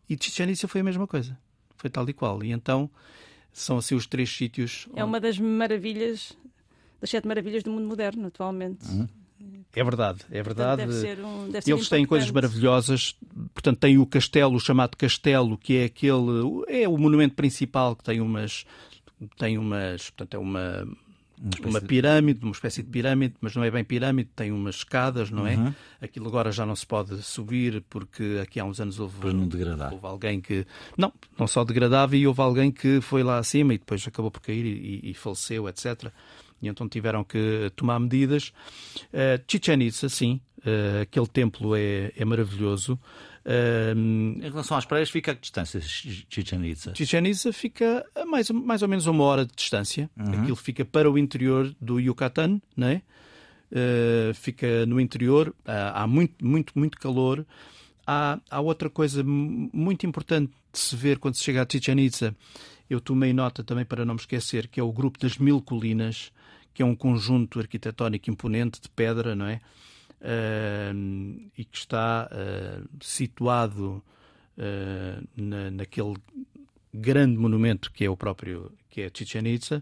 E 0.10 0.18
Chichen 0.20 0.50
Itza 0.50 0.68
foi 0.68 0.82
a 0.82 0.84
mesma 0.84 1.06
coisa 1.06 1.38
foi 1.82 1.90
tal 1.90 2.08
e 2.08 2.14
qual. 2.14 2.44
E 2.44 2.52
então 2.52 2.90
são 3.52 3.78
assim 3.78 3.96
os 3.96 4.06
três 4.06 4.30
sítios. 4.30 4.88
É 4.96 5.04
uma 5.04 5.20
das 5.20 5.38
maravilhas, 5.38 6.34
das 7.00 7.10
sete 7.10 7.28
maravilhas 7.28 7.64
do 7.64 7.72
mundo 7.72 7.88
moderno 7.88 8.28
atualmente. 8.28 8.86
Uhum. 8.88 9.08
É 9.74 9.84
verdade, 9.84 10.20
é 10.30 10.44
verdade. 10.44 10.94
Ser 10.94 11.20
um, 11.24 11.50
Eles 11.66 11.90
têm 11.90 12.06
coisas 12.06 12.30
maravilhosas. 12.30 13.16
Portanto, 13.54 13.80
tem 13.80 13.98
o 13.98 14.06
castelo, 14.06 14.56
o 14.56 14.60
chamado 14.60 14.96
castelo, 14.96 15.58
que 15.58 15.78
é 15.78 15.86
aquele, 15.86 16.64
é 16.68 16.88
o 16.88 16.98
monumento 16.98 17.36
principal 17.36 17.96
que 17.96 18.04
tem 18.04 18.22
umas, 18.22 18.66
tem 19.38 19.58
umas, 19.58 20.10
portanto, 20.10 20.36
é 20.36 20.38
uma 20.38 20.88
uma, 21.42 21.70
uma 21.70 21.82
pirâmide, 21.82 22.44
uma 22.44 22.52
espécie 22.52 22.84
de 22.84 22.90
pirâmide, 22.90 23.34
mas 23.42 23.56
não 23.56 23.64
é 23.64 23.72
bem 23.72 23.84
pirâmide, 23.84 24.30
tem 24.36 24.52
umas 24.52 24.76
escadas, 24.76 25.32
não 25.32 25.48
é? 25.48 25.56
Uhum. 25.56 25.74
Aquilo 26.00 26.28
agora 26.28 26.52
já 26.52 26.66
não 26.66 26.76
se 26.76 26.86
pode 26.86 27.22
subir 27.24 27.84
porque 27.90 28.40
aqui 28.42 28.60
há 28.60 28.66
uns 28.66 28.80
anos 28.80 29.00
houve, 29.00 29.28
houve 29.92 30.06
alguém 30.06 30.40
que. 30.40 30.66
Não, 30.96 31.12
não 31.38 31.48
só 31.48 31.64
degradava 31.64 32.16
e 32.16 32.28
houve 32.28 32.42
alguém 32.42 32.72
que 32.72 33.02
foi 33.02 33.24
lá 33.24 33.40
acima 33.40 33.74
e 33.74 33.80
depois 33.80 34.06
acabou 34.08 34.30
por 34.30 34.42
cair 34.42 34.66
e, 34.66 35.12
e 35.12 35.14
faleceu, 35.16 35.68
etc. 35.68 36.12
E 36.62 36.68
então 36.68 36.88
tiveram 36.88 37.24
que 37.24 37.72
tomar 37.76 38.00
medidas. 38.00 38.54
Uh, 39.08 39.42
Chichen 39.48 39.82
Itza, 39.82 40.08
sim, 40.10 40.40
uh, 40.60 41.02
aquele 41.02 41.28
templo 41.28 41.76
é, 41.76 42.12
é 42.16 42.24
maravilhoso. 42.24 43.00
Um, 43.44 44.34
em 44.38 44.50
relação 44.50 44.78
às 44.78 44.86
praias, 44.86 45.10
fica 45.10 45.32
a 45.32 45.36
que 45.36 45.42
distância 45.42 45.82
Chichen 45.82 46.64
Itza? 46.66 46.94
Chichen 46.96 47.26
Itza 47.28 47.52
fica 47.52 48.06
a 48.16 48.26
mais, 48.26 48.50
mais 48.52 48.82
ou 48.82 48.88
menos 48.88 49.08
uma 49.08 49.24
hora 49.24 49.46
de 49.46 49.54
distância. 49.56 50.10
Uhum. 50.18 50.42
Aquilo 50.42 50.56
fica 50.56 50.86
para 50.86 51.10
o 51.10 51.18
interior 51.18 51.74
do 51.82 52.00
Yucatán, 52.00 52.62
não 52.76 52.88
é? 52.88 53.02
Uh, 53.72 54.34
fica 54.34 54.86
no 54.86 55.00
interior, 55.00 55.50
uh, 55.50 55.94
há 55.94 56.06
muito, 56.06 56.46
muito, 56.46 56.74
muito 56.76 57.00
calor. 57.00 57.46
Há, 58.06 58.40
há 58.50 58.62
outra 58.62 58.90
coisa 58.90 59.24
muito 59.24 60.06
importante 60.06 60.52
de 60.72 60.80
se 60.80 60.96
ver 60.96 61.18
quando 61.18 61.36
se 61.36 61.44
chega 61.44 61.64
a 61.64 61.68
Chichen 61.70 62.00
Itza. 62.00 62.36
Eu 62.90 63.00
tomei 63.00 63.32
nota 63.32 63.64
também 63.64 63.86
para 63.86 64.04
não 64.04 64.16
me 64.16 64.20
esquecer, 64.20 64.68
que 64.68 64.80
é 64.80 64.84
o 64.84 64.92
Grupo 64.92 65.18
das 65.18 65.38
Mil 65.38 65.62
Colinas, 65.62 66.32
que 66.74 66.82
é 66.82 66.86
um 66.86 66.96
conjunto 66.96 67.60
arquitetónico 67.60 68.30
imponente 68.30 68.82
de 68.82 68.90
pedra, 68.90 69.36
não 69.36 69.46
é? 69.46 69.62
E 71.58 71.66
que 71.66 71.78
está 71.78 72.30
uh, 72.32 72.88
situado 73.02 74.04
uh, 74.58 75.28
na, 75.36 75.72
naquele 75.72 76.16
grande 76.94 77.38
monumento 77.38 77.92
que 77.92 78.06
é 78.06 78.10
o 78.10 78.16
próprio 78.16 78.72
que 78.90 79.02
é 79.02 79.12
Chichen 79.14 79.48
Itza, 79.48 79.82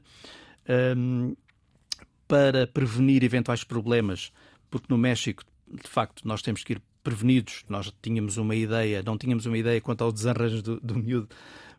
para 2.27 2.67
prevenir 2.67 3.23
eventuais 3.23 3.63
problemas, 3.63 4.31
porque 4.69 4.85
no 4.87 4.99
México, 4.99 5.43
de 5.67 5.89
facto, 5.89 6.27
nós 6.27 6.43
temos 6.43 6.63
que 6.63 6.73
ir 6.73 6.81
prevenidos. 7.03 7.63
Nós 7.67 7.91
tínhamos 8.01 8.37
uma 8.37 8.55
ideia, 8.55 9.01
não 9.03 9.17
tínhamos 9.17 9.45
uma 9.47 9.57
ideia 9.57 9.81
quanto 9.81 10.03
ao 10.03 10.11
desarranjo 10.11 10.61
do, 10.61 10.79
do 10.79 10.95
miúdo, 10.95 11.29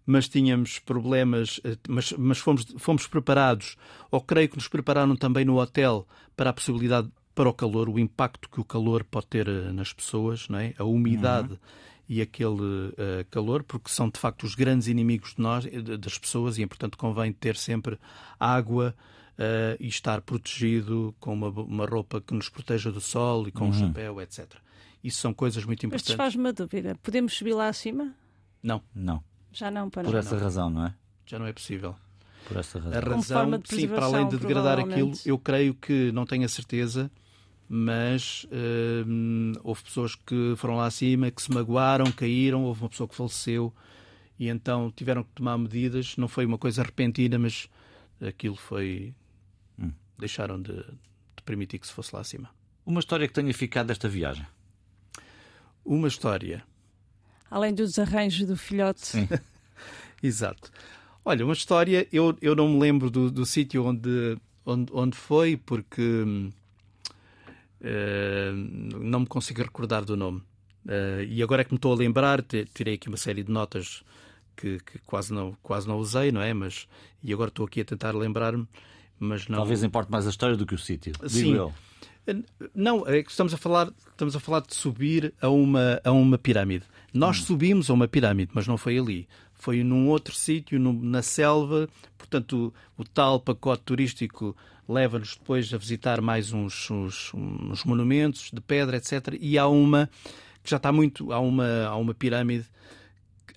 mas 0.04 0.28
tínhamos 0.28 0.78
problemas, 0.80 1.60
eh, 1.62 1.76
mas, 1.88 2.12
mas 2.12 2.38
fomos, 2.38 2.66
fomos 2.78 3.06
preparados, 3.06 3.76
ou 4.10 4.20
creio 4.20 4.48
que 4.48 4.56
nos 4.56 4.66
prepararam 4.66 5.14
também 5.14 5.44
no 5.44 5.60
hotel 5.60 6.06
para 6.36 6.50
a 6.50 6.52
possibilidade 6.52 7.08
para 7.34 7.48
o 7.48 7.54
calor, 7.54 7.88
o 7.88 7.98
impacto 7.98 8.48
que 8.48 8.60
o 8.60 8.64
calor 8.64 9.04
pode 9.04 9.26
ter 9.26 9.48
eh, 9.48 9.72
nas 9.72 9.92
pessoas, 9.92 10.48
não 10.48 10.58
é? 10.58 10.74
a 10.78 10.84
umidade. 10.84 11.52
Uhum 11.52 11.58
e 12.10 12.20
aquele 12.20 12.88
uh, 12.88 13.24
calor, 13.30 13.62
porque 13.62 13.88
são 13.88 14.10
de 14.10 14.18
facto 14.18 14.42
os 14.42 14.56
grandes 14.56 14.88
inimigos 14.88 15.36
de 15.36 15.40
nós, 15.40 15.64
das 16.00 16.18
pessoas, 16.18 16.58
e 16.58 16.66
portanto 16.66 16.98
convém 16.98 17.32
ter 17.32 17.54
sempre 17.54 17.96
água 18.36 18.96
uh, 19.38 19.76
e 19.78 19.86
estar 19.86 20.20
protegido 20.20 21.14
com 21.20 21.32
uma, 21.32 21.48
uma, 21.50 21.86
roupa 21.86 22.20
que 22.20 22.34
nos 22.34 22.48
proteja 22.48 22.90
do 22.90 23.00
sol 23.00 23.46
e 23.46 23.52
com 23.52 23.66
uhum. 23.66 23.70
um 23.70 23.72
chapéu, 23.72 24.20
etc. 24.20 24.56
Isso 25.04 25.20
são 25.20 25.32
coisas 25.32 25.64
muito 25.64 25.86
importantes. 25.86 26.10
Mas 26.10 26.16
faz 26.16 26.34
uma 26.34 26.52
dúvida: 26.52 26.96
podemos 27.00 27.32
subir 27.32 27.54
lá 27.54 27.68
acima? 27.68 28.12
Não. 28.60 28.82
Não. 28.92 29.22
Já 29.52 29.70
não, 29.70 29.88
para 29.88 30.02
Por 30.02 30.16
essa 30.16 30.34
não. 30.34 30.42
razão, 30.42 30.68
não 30.68 30.86
é? 30.86 30.94
Já 31.24 31.38
não 31.38 31.46
é 31.46 31.52
possível. 31.52 31.94
Por 32.46 32.56
essa 32.56 32.78
razão. 32.78 32.98
A 32.98 33.14
razão, 33.14 33.58
de 33.58 33.68
sim, 33.68 33.88
para 33.88 34.06
além 34.06 34.28
de 34.28 34.38
degradar 34.38 34.78
aquilo, 34.78 35.12
eu 35.24 35.38
creio 35.38 35.74
que 35.74 36.10
não 36.12 36.26
tenho 36.26 36.44
a 36.44 36.48
certeza 36.48 37.10
mas 37.72 38.48
uh, 38.50 39.60
houve 39.62 39.84
pessoas 39.84 40.16
que 40.16 40.54
foram 40.56 40.74
lá 40.74 40.86
acima, 40.86 41.30
que 41.30 41.40
se 41.40 41.52
magoaram, 41.52 42.10
caíram, 42.10 42.64
houve 42.64 42.82
uma 42.82 42.88
pessoa 42.88 43.08
que 43.08 43.14
faleceu 43.14 43.72
e 44.36 44.48
então 44.48 44.90
tiveram 44.90 45.22
que 45.22 45.30
tomar 45.36 45.56
medidas. 45.56 46.16
Não 46.16 46.26
foi 46.26 46.44
uma 46.44 46.58
coisa 46.58 46.82
repentina, 46.82 47.38
mas 47.38 47.68
aquilo 48.20 48.56
foi. 48.56 49.14
Hum. 49.78 49.92
deixaram 50.18 50.60
de, 50.60 50.72
de, 50.72 51.42
permitir 51.44 51.78
que 51.78 51.86
se 51.86 51.92
fosse 51.92 52.12
lá 52.12 52.22
acima. 52.22 52.50
Uma 52.84 52.98
história 52.98 53.28
que 53.28 53.32
tenha 53.32 53.54
ficado 53.54 53.86
desta 53.86 54.08
viagem? 54.08 54.44
Uma 55.84 56.08
história. 56.08 56.64
Além 57.48 57.72
dos 57.72 58.00
arranjos 58.00 58.48
do 58.48 58.56
filhote. 58.56 59.06
Sim. 59.06 59.28
Exato. 60.20 60.72
Olha, 61.24 61.44
uma 61.44 61.54
história, 61.54 62.06
eu, 62.12 62.36
eu 62.40 62.56
não 62.56 62.68
me 62.68 62.80
lembro 62.80 63.10
do, 63.10 63.30
do 63.30 63.44
sítio 63.44 63.84
onde, 63.84 64.38
onde, 64.64 64.90
onde 64.92 65.16
foi, 65.16 65.56
porque 65.56 66.50
Uh, 67.80 68.52
não 68.98 69.20
me 69.20 69.26
consigo 69.26 69.62
recordar 69.62 70.04
do 70.04 70.16
nome. 70.16 70.42
Uh, 70.84 71.22
e 71.26 71.42
agora 71.42 71.62
é 71.62 71.64
que 71.64 71.72
me 71.72 71.76
estou 71.76 71.92
a 71.92 71.96
lembrar, 71.96 72.42
tirei 72.74 72.94
aqui 72.94 73.08
uma 73.08 73.16
série 73.16 73.42
de 73.42 73.50
notas 73.50 74.02
que, 74.54 74.78
que, 74.80 74.98
quase, 75.00 75.32
não, 75.32 75.56
quase 75.62 75.88
não 75.88 75.96
usei, 75.96 76.30
não 76.30 76.42
é? 76.42 76.52
Mas, 76.52 76.86
e 77.22 77.32
agora 77.32 77.48
estou 77.48 77.64
aqui 77.64 77.80
a 77.80 77.84
tentar 77.84 78.14
lembrar-me. 78.14 78.68
Mas 79.18 79.48
não... 79.48 79.58
Talvez 79.58 79.82
importe 79.82 80.10
mais 80.10 80.26
a 80.26 80.30
história 80.30 80.56
do 80.56 80.66
que 80.66 80.74
o 80.74 80.78
sítio. 80.78 81.14
Sim. 81.26 81.54
Eu. 81.54 81.72
Eh, 82.26 82.36
não, 82.74 83.06
é 83.06 83.22
que 83.22 83.30
estamos 83.30 83.52
a 83.54 83.56
falar, 83.56 83.90
estamos 84.10 84.36
a 84.36 84.40
falar 84.40 84.60
de 84.60 84.74
subir 84.74 85.32
a 85.40 85.48
uma, 85.48 86.00
a 86.04 86.10
uma 86.10 86.36
pirâmide. 86.36 86.84
Nós 87.12 87.40
hum. 87.40 87.44
subimos 87.44 87.90
a 87.90 87.94
uma 87.94 88.08
pirâmide, 88.08 88.50
mas 88.54 88.66
não 88.66 88.76
foi 88.76 88.98
ali. 88.98 89.28
Foi 89.60 89.84
num 89.84 90.08
outro 90.08 90.34
sítio, 90.34 90.78
na 90.78 91.20
selva. 91.20 91.86
Portanto, 92.16 92.72
o, 92.96 93.02
o 93.02 93.04
tal 93.04 93.38
pacote 93.38 93.82
turístico 93.82 94.56
leva-nos 94.88 95.36
depois 95.36 95.72
a 95.74 95.76
visitar 95.76 96.22
mais 96.22 96.50
uns, 96.50 96.90
uns, 96.90 97.30
uns, 97.34 97.84
monumentos 97.84 98.50
de 98.50 98.60
pedra, 98.62 98.96
etc. 98.96 99.36
E 99.38 99.58
há 99.58 99.68
uma 99.68 100.08
que 100.64 100.70
já 100.70 100.78
está 100.78 100.90
muito. 100.90 101.30
Há 101.30 101.40
uma, 101.40 101.84
há 101.84 101.94
uma 101.96 102.14
pirâmide 102.14 102.64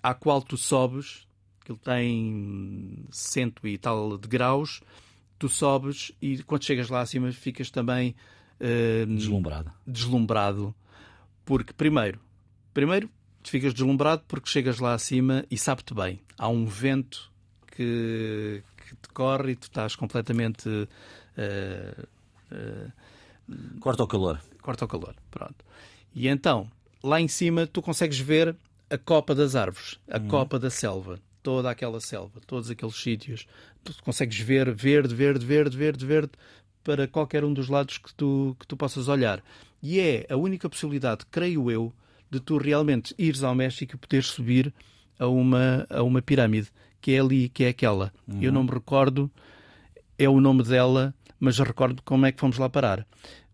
à 0.04 0.13
qual 0.13 0.42
tu 0.42 0.58
sobes, 0.58 1.26
que 1.63 1.72
ele 1.72 1.80
tem 1.80 3.06
cento 3.10 3.66
e 3.66 3.78
tal 3.78 4.18
de 4.18 4.28
graus, 4.28 4.82
tu 5.39 5.48
sobes 5.48 6.12
e 6.22 6.44
quando 6.44 6.66
chegas 6.66 6.89
lá 6.89 7.00
acima 7.00 7.32
ficas 7.32 7.72
também 7.72 8.13
uh, 8.60 9.06
deslumbrado. 9.06 9.72
Deslumbrado. 9.88 10.76
Porque, 11.46 11.72
primeiro, 11.72 12.20
primeiro 12.74 13.10
ficas 13.49 13.73
deslumbrado 13.73 14.23
porque 14.27 14.49
chegas 14.49 14.79
lá 14.79 14.93
acima 14.93 15.45
e 15.49 15.58
sabe-te 15.58 15.93
bem. 15.93 16.21
Há 16.38 16.47
um 16.47 16.65
vento 16.65 17.32
que, 17.67 18.63
que 18.77 18.95
te 18.95 19.10
corre 19.13 19.51
e 19.51 19.56
tu 19.56 19.63
estás 19.63 19.95
completamente 19.95 20.88
Uh, 21.38 22.08
uh, 22.51 23.79
corta 23.79 24.03
o 24.03 24.08
calor. 24.08 24.41
Corta 24.62 24.86
o 24.86 24.88
calor, 24.88 25.15
pronto. 25.29 25.65
E 26.15 26.27
então, 26.27 26.69
lá 27.03 27.19
em 27.19 27.27
cima, 27.27 27.67
tu 27.67 27.82
consegues 27.82 28.19
ver 28.19 28.56
a 28.89 28.97
copa 28.97 29.34
das 29.34 29.56
árvores, 29.56 29.99
a 30.10 30.17
uhum. 30.17 30.27
copa 30.27 30.60
da 30.60 30.69
selva, 30.69 31.19
toda 31.41 31.69
aquela 31.69 31.99
selva, 31.99 32.39
todos 32.45 32.69
aqueles 32.69 32.95
sítios. 32.95 33.47
Tu 33.84 33.93
consegues 34.03 34.39
ver 34.39 34.73
verde, 34.73 35.13
verde, 35.13 35.45
verde, 35.45 35.75
verde, 35.75 36.06
verde, 36.06 36.32
para 36.84 37.08
qualquer 37.08 37.43
um 37.43 37.53
dos 37.53 37.67
lados 37.67 37.97
que 37.97 38.13
tu, 38.13 38.56
que 38.60 38.67
tu 38.67 38.77
possas 38.77 39.08
olhar. 39.08 39.43
E 39.82 39.99
é 39.99 40.25
a 40.29 40.38
única 40.38 40.69
possibilidade, 40.69 41.25
creio 41.29 41.69
eu, 41.69 41.93
de 42.34 42.39
tu 42.39 42.58
realmente 42.58 43.13
ires 43.17 43.43
ao 43.43 43.54
México 43.54 43.96
e 43.96 43.98
poderes 43.98 44.28
subir 44.28 44.74
a 45.19 45.28
uma, 45.28 45.86
a 45.89 46.02
uma 46.02 46.22
pirâmide, 46.22 46.69
que 47.00 47.12
é 47.12 47.19
ali, 47.19 47.50
que 47.50 47.63
é 47.63 47.69
aquela. 47.69 48.12
Uhum. 48.28 48.41
Eu 48.41 48.52
não 48.52 48.63
me 48.63 48.72
recordo, 48.72 49.30
é 50.17 50.28
o 50.28 50.41
nome 50.41 50.63
dela, 50.63 51.13
mas 51.39 51.60
recordo 51.60 52.02
como 52.04 52.26
é 52.26 52.32
que 52.32 52.39
fomos 52.39 52.58
lá 52.58 52.67
parar. 52.67 53.06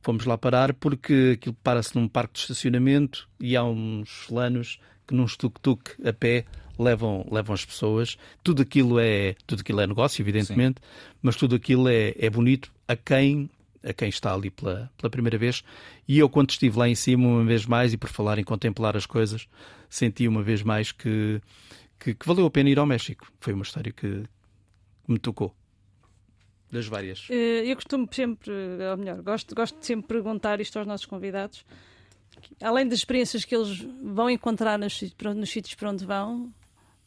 Fomos 0.02 0.26
lá 0.26 0.38
parar 0.38 0.74
porque 0.74 1.34
aquilo 1.36 1.56
para-se 1.62 1.96
num 1.96 2.08
parque 2.08 2.36
de 2.36 2.40
estacionamento 2.40 3.28
e 3.40 3.58
há 3.58 3.64
uns 3.64 4.10
fulanos 4.10 4.80
que 5.06 5.14
num 5.14 5.26
tuk-tuk 5.26 6.08
a 6.08 6.14
pé 6.14 6.46
levam, 6.78 7.28
levam 7.30 7.54
as 7.54 7.66
pessoas. 7.66 8.18
Tudo 8.42 8.62
aquilo 8.62 8.98
é, 8.98 9.36
tudo 9.46 9.60
aquilo 9.60 9.82
é 9.82 9.88
negócio, 9.88 10.22
evidentemente, 10.22 10.80
Sim. 10.82 11.18
mas 11.22 11.36
tudo 11.36 11.56
aquilo 11.56 11.90
é, 11.90 12.14
é 12.18 12.30
bonito 12.30 12.72
a 12.88 12.96
quem 12.96 13.50
a 13.84 13.94
quem 13.94 14.10
está 14.10 14.34
ali 14.34 14.50
pela, 14.50 14.92
pela 14.98 15.10
primeira 15.10 15.38
vez. 15.38 15.64
E 16.08 16.20
eu, 16.20 16.30
quando 16.30 16.50
estive 16.50 16.78
lá 16.78 16.88
em 16.88 16.96
cima, 16.96 17.28
uma 17.28 17.46
vez 17.46 17.66
mais, 17.66 17.94
e 17.94 17.98
por 17.98 18.10
falar 18.10 18.38
em 18.40 18.44
contemplar 18.44 18.98
as 18.98 19.06
coisas, 19.06 19.48
senti 19.90 20.28
uma 20.28 20.44
vez 20.44 20.62
mais 20.64 20.92
que, 20.92 21.42
que, 22.00 22.14
que 22.14 22.28
valeu 22.28 22.46
a 22.46 22.52
pena 22.52 22.70
ir 22.70 22.80
ao 22.80 22.86
México. 22.86 23.32
Foi 23.40 23.54
uma 23.54 23.64
história 23.64 23.92
que, 23.92 24.24
me 25.10 25.18
tocou 25.18 25.56
das 26.72 26.86
várias? 26.86 27.28
Eh, 27.32 27.64
eu 27.66 27.76
costumo 27.76 28.08
sempre, 28.12 28.52
ou 28.92 28.98
melhor, 28.98 29.22
gosto, 29.22 29.56
gosto 29.56 29.80
de 29.80 29.86
sempre 29.86 30.08
perguntar 30.08 30.62
isto 30.62 30.78
aos 30.78 30.88
nossos 30.88 31.08
convidados. 31.08 31.66
Além 32.62 32.88
das 32.88 33.00
experiências 33.00 33.44
que 33.44 33.56
eles 33.56 33.80
vão 34.04 34.30
encontrar 34.30 34.78
nos, 34.78 35.02
nos 35.36 35.50
sítios 35.50 35.74
para 35.74 35.90
onde 35.90 36.06
vão, 36.06 36.54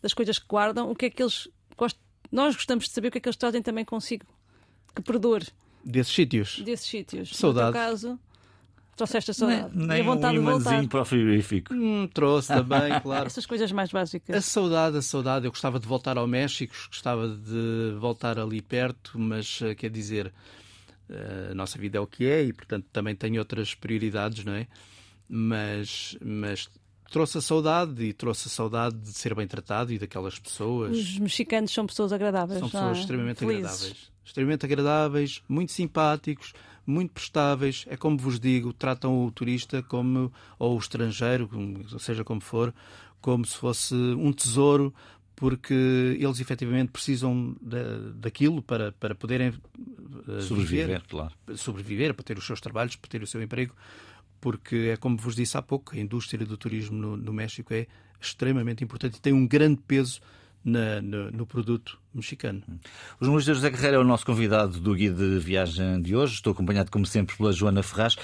das 0.02 0.12
coisas 0.12 0.38
que 0.38 0.46
guardam, 0.46 0.90
o 0.90 0.96
que 0.96 1.06
é 1.06 1.10
que 1.10 1.22
eles 1.22 1.48
gostam, 1.76 2.02
nós 2.30 2.56
gostamos 2.56 2.86
de 2.86 2.90
saber 2.90 3.08
o 3.08 3.10
que 3.12 3.18
é 3.18 3.20
que 3.20 3.28
eles 3.28 3.36
trazem 3.36 3.62
também 3.62 3.84
consigo, 3.84 4.26
que 4.94 5.00
perdure. 5.00 5.46
Desses 5.84 6.14
sítios? 6.14 6.60
Desses 6.60 6.86
sítios. 6.86 7.30
Saudade. 7.36 7.66
No 7.66 7.72
teu 7.72 7.82
caso, 7.82 8.18
Trouxeste 8.96 9.30
a 9.30 9.34
saudade. 9.34 9.70
Nem, 9.74 9.86
nem 9.86 10.02
vontade 10.02 10.38
um 10.38 10.42
imãzinho 10.42 10.86
para 10.86 11.00
o 11.00 11.04
frigorífico. 11.04 11.72
Hum, 11.72 12.06
trouxe 12.12 12.48
também, 12.48 12.92
claro. 13.00 13.26
Essas 13.26 13.46
coisas 13.46 13.72
mais 13.72 13.90
básicas. 13.90 14.36
A 14.36 14.40
saudade, 14.40 14.98
a 14.98 15.02
saudade. 15.02 15.46
Eu 15.46 15.50
gostava 15.50 15.80
de 15.80 15.86
voltar 15.86 16.18
ao 16.18 16.26
México, 16.26 16.74
gostava 16.88 17.26
de 17.28 17.96
voltar 17.98 18.38
ali 18.38 18.60
perto, 18.60 19.18
mas 19.18 19.60
eh, 19.62 19.74
quer 19.74 19.90
dizer, 19.90 20.32
eh, 21.08 21.48
a 21.52 21.54
nossa 21.54 21.78
vida 21.78 21.96
é 21.96 22.00
o 22.00 22.06
que 22.06 22.26
é 22.26 22.44
e, 22.44 22.52
portanto, 22.52 22.86
também 22.92 23.14
tenho 23.16 23.38
outras 23.38 23.74
prioridades, 23.74 24.44
não 24.44 24.52
é? 24.52 24.66
Mas, 25.26 26.16
mas 26.22 26.68
trouxe 27.10 27.38
a 27.38 27.40
saudade 27.40 28.02
e 28.04 28.12
trouxe 28.12 28.48
a 28.48 28.50
saudade 28.50 28.96
de 28.98 29.12
ser 29.14 29.34
bem 29.34 29.46
tratado 29.46 29.90
e 29.90 29.98
daquelas 29.98 30.38
pessoas. 30.38 30.96
Os 30.98 31.18
mexicanos 31.18 31.72
são 31.72 31.86
pessoas 31.86 32.12
agradáveis. 32.12 32.60
São 32.60 32.68
pessoas 32.68 32.98
é? 32.98 33.00
extremamente 33.00 33.38
Felizes. 33.38 33.64
agradáveis. 33.64 34.11
Extremamente 34.24 34.64
agradáveis, 34.64 35.42
muito 35.48 35.72
simpáticos 35.72 36.52
muito 36.86 37.12
prestáveis. 37.12 37.84
É 37.88 37.96
como 37.96 38.16
vos 38.16 38.38
digo, 38.38 38.72
tratam 38.72 39.24
o 39.24 39.30
turista 39.30 39.82
como, 39.82 40.32
ou 40.58 40.76
o 40.76 40.78
estrangeiro, 40.78 41.48
seja 41.98 42.24
como 42.24 42.40
for, 42.40 42.74
como 43.20 43.44
se 43.44 43.56
fosse 43.56 43.94
um 43.94 44.32
tesouro, 44.32 44.92
porque 45.34 45.74
eles 46.18 46.40
efetivamente 46.40 46.90
precisam 46.90 47.56
daquilo 48.16 48.62
para, 48.62 48.92
para 48.92 49.14
poderem 49.14 49.48
uh, 49.48 50.42
sobreviver, 50.42 50.86
viver, 50.86 51.02
claro. 51.08 51.32
sobreviver, 51.56 52.14
para 52.14 52.24
ter 52.24 52.38
os 52.38 52.46
seus 52.46 52.60
trabalhos, 52.60 52.96
para 52.96 53.10
ter 53.10 53.22
o 53.22 53.26
seu 53.26 53.42
emprego, 53.42 53.74
porque 54.40 54.90
é 54.92 54.96
como 54.96 55.16
vos 55.16 55.34
disse 55.34 55.56
há 55.56 55.62
pouco, 55.62 55.94
a 55.94 55.98
indústria 55.98 56.44
do 56.44 56.56
turismo 56.56 56.96
no, 56.96 57.16
no 57.16 57.32
México 57.32 57.72
é 57.72 57.86
extremamente 58.20 58.84
importante 58.84 59.16
e 59.16 59.20
tem 59.20 59.32
um 59.32 59.46
grande 59.46 59.80
peso 59.86 60.20
na, 60.64 61.00
no, 61.02 61.30
no, 61.30 61.46
produto 61.46 61.98
mexicano. 62.14 62.62
O 63.20 63.24
jornalista 63.24 63.54
José 63.54 63.70
Guerreiro 63.70 63.96
é 63.96 63.98
o 64.00 64.04
nosso 64.04 64.24
convidado 64.24 64.78
do 64.78 64.94
guia 64.94 65.12
de 65.12 65.38
viagem 65.38 66.00
de 66.00 66.14
hoje. 66.14 66.34
Estou 66.34 66.52
acompanhado, 66.52 66.90
como 66.90 67.04
sempre, 67.04 67.36
pela 67.36 67.52
Joana 67.52 67.82
Ferraz. 67.82 68.16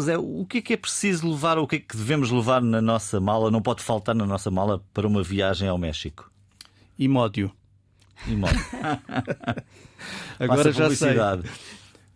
Zé, 0.00 0.16
o 0.16 0.46
que 0.46 0.58
é 0.58 0.62
que 0.62 0.72
é 0.72 0.76
preciso 0.76 1.28
levar, 1.30 1.58
ou 1.58 1.64
o 1.64 1.68
que 1.68 1.76
é 1.76 1.80
que 1.80 1.96
devemos 1.96 2.30
levar 2.30 2.62
na 2.62 2.80
nossa 2.80 3.20
mala, 3.20 3.50
não 3.50 3.60
pode 3.60 3.82
faltar 3.82 4.14
na 4.14 4.26
nossa 4.26 4.50
mala 4.50 4.82
para 4.92 5.06
uma 5.06 5.22
viagem 5.22 5.68
ao 5.68 5.78
México? 5.78 6.30
Imódio. 6.98 7.52
Imódio. 8.26 8.58
Agora 10.38 10.72
já 10.72 10.90
sei. 10.94 11.16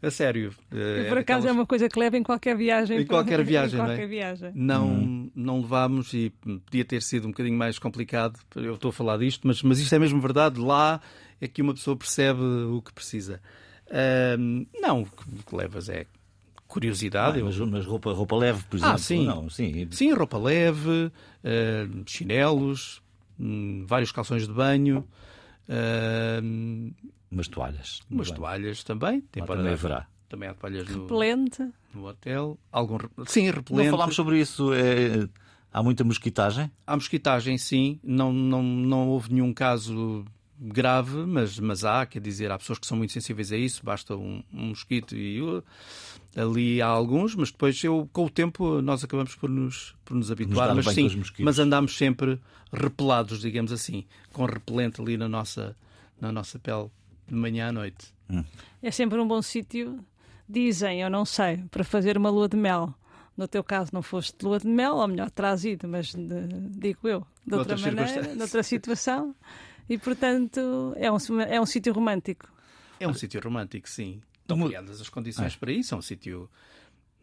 A 0.02 0.10
sério. 0.10 0.52
E 0.72 1.04
por 1.08 1.18
acaso 1.18 1.46
é 1.46 1.52
uma 1.52 1.64
coisa 1.64 1.88
que 1.88 1.98
leva 1.98 2.16
em 2.18 2.22
qualquer 2.24 2.56
viagem. 2.56 3.00
Em 3.00 3.06
qualquer 3.06 3.42
viagem, 3.44 3.76
em 3.76 3.78
não 3.78 3.86
qualquer 3.86 4.04
é? 4.04 4.06
viagem. 4.08 4.52
Não, 4.54 4.88
Hum. 4.88 5.30
não 5.34 5.60
levámos 5.60 6.12
e 6.12 6.30
podia 6.66 6.84
ter 6.84 7.00
sido 7.02 7.26
um 7.28 7.30
bocadinho 7.30 7.56
mais 7.56 7.78
complicado. 7.78 8.38
Eu 8.56 8.74
estou 8.74 8.88
a 8.88 8.92
falar 8.92 9.16
disto, 9.18 9.46
mas, 9.46 9.62
mas 9.62 9.78
isto 9.78 9.94
é 9.94 9.98
mesmo 10.00 10.20
verdade. 10.20 10.58
Lá 10.60 11.00
é 11.40 11.46
que 11.46 11.62
uma 11.62 11.72
pessoa 11.72 11.96
percebe 11.96 12.40
o 12.40 12.82
que 12.82 12.92
precisa. 12.92 13.40
Ahm, 13.90 14.64
não, 14.80 15.02
o 15.02 15.06
que 15.46 15.54
levas 15.56 15.88
é 15.88 16.06
curiosidade. 16.66 17.38
Ah, 17.40 17.44
mas, 17.44 17.58
mas 17.58 17.86
roupa, 17.86 18.12
roupa 18.12 18.34
leve, 18.34 18.64
por 18.64 18.76
exemplo. 18.76 18.94
Ah, 18.94 18.98
sim. 18.98 19.26
Não, 19.26 19.48
sim. 19.50 19.86
Sim, 19.92 20.12
roupa 20.14 20.36
leve, 20.38 21.12
ah, 21.44 21.86
chinelos, 22.06 23.00
hum, 23.38 23.84
vários 23.86 24.10
calções 24.10 24.48
de 24.48 24.52
banho, 24.52 25.06
ahm, 25.68 26.90
Umas 27.32 27.48
toalhas. 27.48 28.00
umas 28.10 28.28
Bem, 28.28 28.36
toalhas 28.36 28.84
também. 28.84 29.20
Tem 29.22 29.44
para- 29.44 29.56
também 29.56 29.72
haverá. 29.72 30.06
Também 30.28 30.48
há 30.48 30.54
toalhas 30.54 30.86
no, 30.88 31.02
Repelente. 31.02 31.68
no 31.94 32.06
hotel. 32.06 32.58
Algum, 32.70 32.98
sim, 33.26 33.46
Não 33.46 33.52
repelente. 33.54 33.90
falámos 33.90 34.14
sobre 34.14 34.38
isso. 34.40 34.72
é, 34.72 35.28
há 35.72 35.82
muita 35.82 36.04
mosquitagem. 36.04 36.70
Há 36.86 36.94
mosquitagem, 36.96 37.56
sim. 37.58 37.98
Não, 38.02 38.32
não, 38.32 38.62
não 38.62 39.08
houve 39.08 39.32
nenhum 39.32 39.52
caso 39.52 40.24
grave, 40.58 41.16
mas, 41.26 41.58
mas 41.58 41.84
há, 41.84 42.06
quer 42.06 42.20
dizer, 42.20 42.50
há 42.50 42.56
pessoas 42.58 42.78
que 42.78 42.86
são 42.86 42.96
muito 42.96 43.12
sensíveis 43.12 43.50
a 43.50 43.56
isso. 43.56 43.84
Basta 43.84 44.14
um, 44.16 44.42
um 44.54 44.66
mosquito 44.68 45.16
e 45.16 45.42
uh, 45.42 45.62
ali 46.36 46.80
há 46.80 46.86
alguns, 46.86 47.34
mas 47.34 47.50
depois 47.50 47.82
eu, 47.82 48.08
com 48.12 48.26
o 48.26 48.30
tempo 48.30 48.80
nós 48.80 49.02
acabamos 49.02 49.34
por 49.34 49.50
nos, 49.50 49.94
por 50.04 50.14
nos 50.14 50.30
habituar. 50.30 50.68
dar 50.68 50.74
mas 50.74 50.86
sim, 50.94 51.08
mas 51.40 51.58
andamos 51.58 51.96
sempre 51.96 52.40
repelados, 52.72 53.40
digamos 53.40 53.72
assim, 53.72 54.04
com 54.32 54.44
repelente 54.46 55.00
ali 55.00 55.16
na 55.16 55.28
nossa, 55.28 55.76
na 56.20 56.30
nossa 56.32 56.58
pele 56.58 56.88
de 57.34 57.38
manhã 57.40 57.68
à 57.68 57.72
noite. 57.72 58.12
É 58.82 58.90
sempre 58.90 59.18
um 59.18 59.26
bom 59.26 59.40
sítio, 59.42 60.04
dizem, 60.48 61.00
eu 61.00 61.10
não 61.10 61.24
sei, 61.24 61.58
para 61.70 61.84
fazer 61.84 62.16
uma 62.16 62.30
lua 62.30 62.48
de 62.48 62.56
mel. 62.56 62.94
No 63.36 63.48
teu 63.48 63.64
caso 63.64 63.90
não 63.92 64.02
foste 64.02 64.36
de 64.38 64.44
lua 64.44 64.58
de 64.58 64.66
mel, 64.68 64.96
ou 64.96 65.08
melhor, 65.08 65.30
terás 65.30 65.64
ido, 65.64 65.88
mas 65.88 66.14
de- 66.14 66.46
digo 66.78 67.08
eu, 67.08 67.26
de 67.46 67.54
outra 67.54 67.76
Noutras 67.76 67.80
maneira, 67.82 68.34
noutra 68.34 68.62
situação. 68.62 69.34
E 69.88 69.96
portanto 69.98 70.92
é 70.96 71.10
um, 71.10 71.16
é 71.40 71.60
um 71.60 71.66
sítio 71.66 71.92
romântico. 71.92 72.46
É 73.00 73.08
um 73.08 73.14
sítio 73.14 73.40
romântico, 73.42 73.88
sim. 73.88 74.20
Estão 74.42 74.66
criadas 74.66 75.00
as 75.00 75.08
condições 75.08 75.56
para 75.56 75.72
isso. 75.72 75.94
É 75.94 75.98
um 75.98 76.02
sítio 76.02 76.48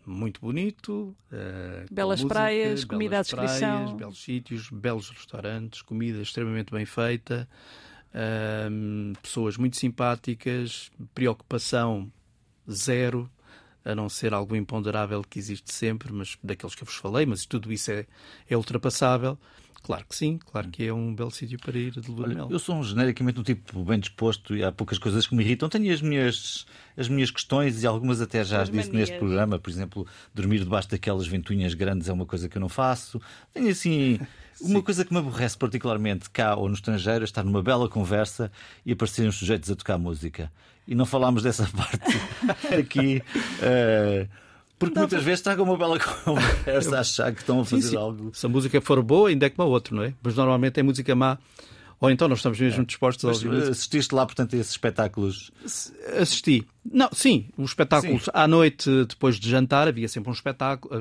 muito 0.06 0.42
bonito. 0.42 1.16
eh, 1.32 1.86
com 1.88 1.94
Belas 1.96 2.20
música, 2.22 2.34
praias, 2.40 2.84
comida 2.84 3.10
à 3.20 3.22
belas 3.24 3.30
praias, 3.32 3.52
descrição. 3.60 3.96
belos 3.98 4.24
sítios, 4.24 4.70
belos 4.72 5.10
restaurantes, 5.12 5.82
comida 5.84 6.22
extremamente 6.22 6.72
bem 6.72 6.86
feita, 6.86 7.48
pessoas 9.22 9.58
muito 9.58 9.78
simpáticas, 9.78 10.92
preocupação 11.14 12.12
zero, 12.70 13.30
a 13.86 13.96
não 13.96 14.10
ser 14.10 14.34
algo 14.34 14.56
imponderável 14.56 15.24
que 15.24 15.40
existe 15.40 15.74
sempre, 15.74 16.12
mas 16.12 16.38
daqueles 16.44 16.76
que 16.76 16.84
eu 16.84 16.86
vos 16.86 16.96
falei, 16.96 17.26
mas 17.26 17.46
tudo 17.46 17.72
isso 17.72 17.92
é, 17.92 18.06
é 18.50 18.58
ultrapassável. 18.58 19.38
Claro 19.82 20.06
que 20.08 20.16
sim, 20.16 20.38
claro 20.38 20.68
que 20.68 20.86
é 20.86 20.94
um 20.94 21.16
belo 21.16 21.32
sítio 21.32 21.58
para 21.58 21.78
ir 21.78 21.92
de 21.92 22.12
lua 22.12 22.28
de 22.28 22.32
Olha, 22.32 22.36
mel. 22.36 22.52
eu 22.52 22.60
sou 22.60 22.76
um, 22.76 22.84
genericamente 22.84 23.40
um 23.40 23.44
tipo 23.44 23.82
bem 23.86 23.98
disposto 23.98 24.54
e 24.54 24.62
há 24.62 24.74
poucas 24.74 25.00
coisas 25.00 25.26
que 25.26 25.34
me 25.34 25.42
irritam. 25.42 25.70
Tenho 25.70 25.92
as 25.94 26.02
minhas, 26.02 26.66
as 26.98 27.08
minhas 27.08 27.32
questões 27.32 27.82
e 27.82 27.88
algumas 27.88 28.20
até 28.20 28.44
já 28.44 28.58
As 28.58 28.64
as 28.64 28.70
disse 28.76 28.90
manias. 28.90 29.10
neste 29.10 29.18
programa. 29.18 29.58
Por 29.58 29.70
exemplo, 29.70 30.06
dormir 30.36 30.60
debaixo 30.60 30.90
daquelas 30.90 31.26
ventoinhas 31.28 31.74
grandes 31.74 32.10
é 32.10 32.14
uma 32.14 32.26
coisa 32.26 32.50
que 32.50 32.58
eu 32.58 32.60
não 32.60 32.68
faço. 32.68 33.22
Tenho 33.54 33.70
assim. 33.70 34.20
Uma 34.62 34.82
coisa 34.82 35.06
que 35.06 35.14
me 35.14 35.20
aborrece 35.20 35.58
particularmente 35.58 36.30
cá 36.30 36.56
ou 36.56 36.68
no 36.68 36.74
estrangeiro 36.74 37.24
é 37.24 37.26
estar 37.26 37.44
numa 37.44 37.62
bela 37.64 37.88
conversa 37.88 38.52
e 38.86 38.92
aparecerem 38.92 39.30
os 39.30 39.36
sujeitos 39.36 39.70
a 39.72 39.76
tocar 39.76 39.98
música. 39.98 40.52
E 40.88 40.96
não 40.96 41.06
falámos 41.06 41.44
dessa 41.44 41.68
parte 41.76 42.74
aqui. 42.76 43.22
eh, 43.62 44.28
porque 44.78 44.98
muitas 44.98 45.24
vezes 45.24 45.42
tragam 45.42 45.66
uma 45.66 45.78
bela 45.78 46.00
conversa 46.00 46.98
a 46.98 47.00
achar 47.02 47.34
que 47.34 47.42
estão 47.42 47.60
a 47.62 47.66
Sim, 47.66 47.76
fazer 47.78 47.90
sim. 47.90 47.98
algo. 47.98 48.32
Se 48.34 48.46
a 48.46 48.50
música 48.50 48.80
for 48.82 49.02
boa, 49.04 49.30
ainda 49.30 49.46
é 49.46 49.50
como 49.50 49.68
a 49.68 49.72
outro, 49.72 49.96
não 49.96 50.04
é? 50.04 50.14
Mas 50.24 50.36
normalmente 50.36 50.80
é 50.80 50.84
música 50.84 51.14
má. 51.16 51.38
Ou 52.02 52.10
então 52.10 52.28
nós 52.30 52.40
estamos 52.40 52.58
mesmo 52.60 52.86
dispostos 52.86 53.26
a 53.26 53.28
Mas, 53.28 53.44
ouvir 53.44 53.70
assististe 53.70 54.16
lá, 54.16 54.26
portanto, 54.26 54.56
a 54.56 54.60
esses 54.60 54.72
espetáculos. 54.72 55.52
Assisti. 56.20 56.66
Não, 56.90 57.10
sim, 57.12 57.50
os 57.58 57.72
espetáculos 57.72 58.30
à 58.34 58.48
noite, 58.48 58.90
depois 59.06 59.38
de 59.38 59.50
jantar, 59.50 59.88
havia 59.88 60.08
sempre 60.08 60.30
um 60.30 60.34
espetáculo. 60.34 60.94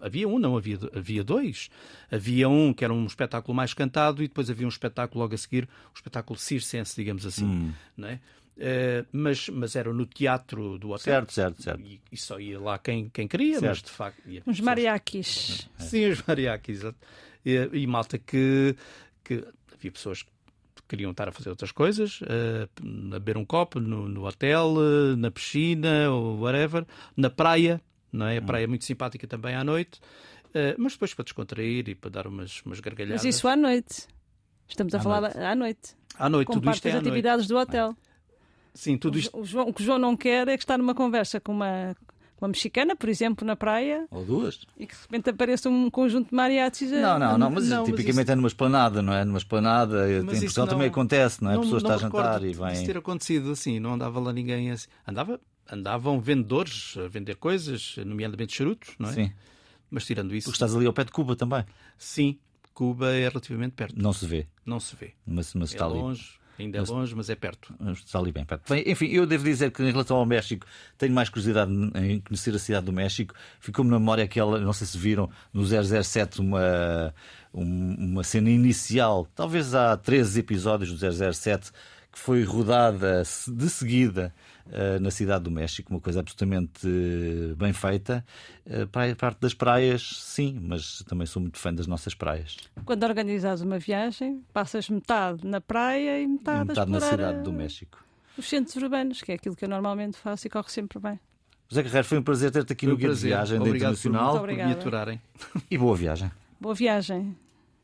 Havia 0.00 0.26
um, 0.26 0.38
não, 0.38 0.56
havia, 0.56 0.78
havia 0.94 1.22
dois. 1.22 1.68
Havia 2.10 2.48
um 2.48 2.72
que 2.72 2.84
era 2.84 2.92
um 2.92 3.04
espetáculo 3.06 3.54
mais 3.54 3.74
cantado 3.74 4.22
e 4.22 4.28
depois 4.28 4.48
havia 4.48 4.64
um 4.64 4.70
espetáculo 4.70 5.20
logo 5.22 5.34
a 5.34 5.38
seguir, 5.38 5.64
um 5.64 5.94
espetáculo 5.94 6.38
circense, 6.38 6.96
digamos 6.96 7.26
assim. 7.26 7.44
Hum. 7.44 7.72
Não 7.96 8.08
é? 8.08 8.20
Eh, 8.58 9.04
mas, 9.12 9.50
mas 9.50 9.76
era 9.76 9.92
no 9.92 10.06
teatro 10.06 10.78
do 10.78 10.88
hotel. 10.88 11.00
Certo, 11.04 11.32
certo, 11.34 11.62
certo. 11.62 11.80
E, 11.82 12.00
e 12.10 12.16
só 12.16 12.40
ia 12.40 12.58
lá 12.58 12.78
quem, 12.78 13.10
quem 13.10 13.28
queria, 13.28 13.56
mas 13.60 13.60
Certo. 13.60 13.84
de 13.84 13.90
facto. 13.90 14.22
ia 14.26 14.40
Uns 14.40 14.44
pessoas- 14.44 14.60
mariachis. 14.64 15.68
Sim, 15.78 16.06
os 16.08 16.22
mariachis. 16.26 16.78
exato. 16.78 16.96
E, 17.44 17.68
e 17.74 17.86
malta 17.86 18.16
que, 18.18 18.74
que 19.22 19.44
havia 19.74 19.92
pessoas 19.92 20.22
que 20.22 20.30
queriam 20.88 21.10
estar 21.10 21.28
a 21.28 21.32
fazer 21.32 21.50
outras 21.50 21.72
coisas, 21.72 22.20
eh, 22.28 22.68
a 23.10 23.18
beber 23.18 23.36
um 23.36 23.44
copo 23.44 23.80
no, 23.80 24.08
no 24.08 24.26
hotel, 24.26 24.74
eh, 24.78 25.16
na 25.16 25.30
piscina 25.30 26.10
ou 26.10 26.38
whatever, 26.40 26.86
na 27.16 27.28
praia, 27.30 27.80
não 28.12 28.26
é? 28.26 28.38
A 28.38 28.42
praia 28.42 28.64
é 28.64 28.66
muito 28.66 28.84
simpática 28.84 29.26
também 29.26 29.54
à 29.54 29.64
noite, 29.64 30.00
eh, 30.54 30.74
mas 30.78 30.92
depois 30.92 31.12
para 31.14 31.24
descontrair 31.24 31.88
e 31.88 31.94
para 31.94 32.10
dar 32.10 32.26
umas, 32.26 32.62
umas 32.64 32.80
gargalhadas. 32.80 33.24
Mas 33.24 33.34
isso 33.34 33.46
à 33.48 33.56
noite. 33.56 34.06
Estamos 34.68 34.94
a 34.94 34.98
À 34.98 35.00
falar 35.00 35.20
noite. 35.22 35.38
à 35.38 35.54
noite. 35.54 35.96
à 36.18 36.28
noite, 36.28 36.46
Com 36.48 36.52
tudo 36.54 36.64
parte 36.64 36.76
isto 36.76 36.86
é 36.86 36.90
das 36.90 36.98
à 36.98 37.02
noite. 37.02 37.08
atividades 37.08 37.46
do 37.46 37.56
hotel. 37.56 37.96
Sim, 38.74 38.98
tudo 38.98 39.18
isto. 39.18 39.38
O, 39.38 39.44
João, 39.44 39.68
o 39.68 39.72
que 39.72 39.80
o 39.82 39.84
João 39.84 39.98
não 39.98 40.16
quer 40.16 40.46
é 40.48 40.56
que 40.56 40.62
estar 40.62 40.76
numa 40.76 40.94
conversa 40.94 41.40
com 41.40 41.52
uma, 41.52 41.96
uma 42.40 42.48
mexicana, 42.48 42.94
por 42.94 43.08
exemplo, 43.08 43.46
na 43.46 43.56
praia, 43.56 44.06
Ou 44.10 44.24
duas. 44.24 44.60
e 44.78 44.86
que 44.86 44.94
de 44.94 45.00
repente 45.02 45.30
apareça 45.30 45.68
um 45.70 45.90
conjunto 45.90 46.28
de 46.30 46.34
mariachis. 46.34 46.92
a- 46.92 46.96
Não, 46.96 47.18
não, 47.18 47.38
não, 47.38 47.50
mas 47.50 47.68
Não, 47.68 47.78
mas 47.78 47.86
tipicamente 47.90 48.30
é 48.30 48.34
numa 48.34 48.48
esplanada, 48.48 49.00
não 49.02 49.12
é? 49.12 49.24
Numa 49.24 49.38
esplanada, 49.38 50.10
em 50.10 50.18
isso 50.24 50.26
Portugal 50.40 50.66
não- 50.66 50.72
também 50.74 50.88
acontece, 50.88 51.42
não 51.42 51.50
é? 51.50 51.54
a 51.56 51.60
pessoa 51.60 51.78
está 51.78 51.94
a 51.94 51.98
jantar 51.98 52.40
recordo 52.40 52.46
e 52.46 52.52
vem. 52.52 52.86
ter 52.86 52.96
acontecido 52.98 53.50
assim, 53.50 53.80
não 53.80 53.94
andava 53.94 54.20
lá 54.20 54.32
ninguém 54.32 54.70
assim. 54.70 54.88
Andava, 55.06 55.40
andavam 55.70 56.20
vendedores 56.20 56.94
a 57.02 57.08
vender 57.08 57.36
coisas, 57.36 57.96
nomeadamente 58.04 58.54
charutos, 58.54 58.94
não 58.98 59.08
é? 59.08 59.12
Sim, 59.12 59.32
Mas 59.90 60.04
tirando 60.04 60.34
isso, 60.34 60.46
porque 60.46 60.56
estás 60.56 60.74
ali 60.74 60.86
ao 60.86 60.92
pé 60.92 61.04
de 61.04 61.12
Cuba 61.12 61.34
também. 61.36 61.64
sim, 61.96 62.38
Cuba 62.74 63.12
é 63.14 63.28
relativamente 63.28 63.72
perto. 63.72 63.94
Não 64.00 64.12
se 64.12 64.26
vê, 64.26 64.46
Não 64.66 64.78
se 64.78 64.94
vê. 64.94 65.14
mas, 65.26 65.54
mas 65.54 65.70
É 65.70 65.74
está 65.74 65.86
ali. 65.86 66.00
Ainda 66.58 66.78
é 66.78 66.80
longe, 66.82 67.14
mas 67.14 67.28
é 67.30 67.34
perto. 67.34 67.74
Está 67.92 68.18
ali 68.18 68.32
bem 68.32 68.44
perto. 68.44 68.68
Bem, 68.72 68.82
enfim, 68.86 69.06
eu 69.06 69.26
devo 69.26 69.44
dizer 69.44 69.70
que 69.70 69.82
em 69.82 69.90
relação 69.90 70.16
ao 70.16 70.26
México 70.26 70.66
tenho 70.98 71.12
mais 71.12 71.28
curiosidade 71.28 71.70
em 71.72 72.20
conhecer 72.20 72.54
a 72.54 72.58
cidade 72.58 72.86
do 72.86 72.92
México. 72.92 73.34
Ficou-me 73.60 73.90
na 73.90 73.98
memória 73.98 74.24
aquela, 74.24 74.58
não 74.60 74.72
sei 74.72 74.86
se 74.86 74.96
viram, 74.98 75.28
no 75.52 75.64
007 75.64 76.40
uma, 76.40 77.14
um- 77.52 77.94
uma 78.12 78.24
cena 78.24 78.50
inicial, 78.50 79.26
talvez 79.34 79.74
há 79.74 79.96
13 79.96 80.40
episódios 80.40 80.90
do 80.92 80.98
007, 81.32 81.70
que 82.12 82.18
foi 82.18 82.42
rodada 82.44 83.22
de 83.48 83.68
seguida 83.68 84.34
na 85.00 85.10
cidade 85.10 85.44
do 85.44 85.50
México, 85.50 85.92
uma 85.92 86.00
coisa 86.00 86.20
absolutamente 86.20 86.86
eh, 86.86 87.54
bem 87.54 87.72
feita. 87.72 88.24
Eh, 88.64 88.84
praia- 88.86 89.14
parte 89.16 89.40
das 89.40 89.54
praias, 89.54 90.02
sim, 90.22 90.58
mas 90.62 91.02
também 91.08 91.26
sou 91.26 91.40
muito 91.40 91.58
fã 91.58 91.72
das 91.72 91.86
nossas 91.86 92.14
praias. 92.14 92.56
Quando 92.84 93.04
organizas 93.04 93.60
uma 93.60 93.78
viagem, 93.78 94.42
passas 94.52 94.88
metade 94.90 95.46
na 95.46 95.60
praia 95.60 96.20
e 96.20 96.26
metade, 96.26 96.64
E 96.64 96.68
metade 96.68 96.90
na 96.90 97.00
cidade 97.00 97.42
do 97.42 97.52
México. 97.52 98.04
os 98.36 98.48
centros 98.48 98.76
urbanos, 98.76 99.22
que 99.22 99.32
é 99.32 99.34
aquilo 99.36 99.54
que 99.54 99.64
eu 99.64 99.68
normalmente 99.68 100.16
faço 100.16 100.46
e 100.46 100.50
corre 100.50 100.68
sempre 100.70 100.98
bem. 100.98 101.18
José 101.68 101.82
Carreiro, 101.82 102.06
foi 102.06 102.18
um 102.18 102.22
prazer 102.22 102.50
ter-te 102.50 102.72
aqui 102.72 102.86
Foi 102.86 102.90
no 102.92 102.94
um 102.94 102.98
Guia 102.98 103.14
de. 103.14 103.20
Viagem 103.22 103.58
da 103.58 103.64
Obrigado 103.64 103.90
por- 103.92 103.98
Internacional 103.98 104.32
Muito 104.38 104.40
Por 104.56 104.66
me 104.66 104.72
aturarem. 104.72 105.20
e 105.70 105.76
boa 105.78 105.96
viagem. 105.96 106.30
Boa 106.60 106.74
viagem. 106.74 107.36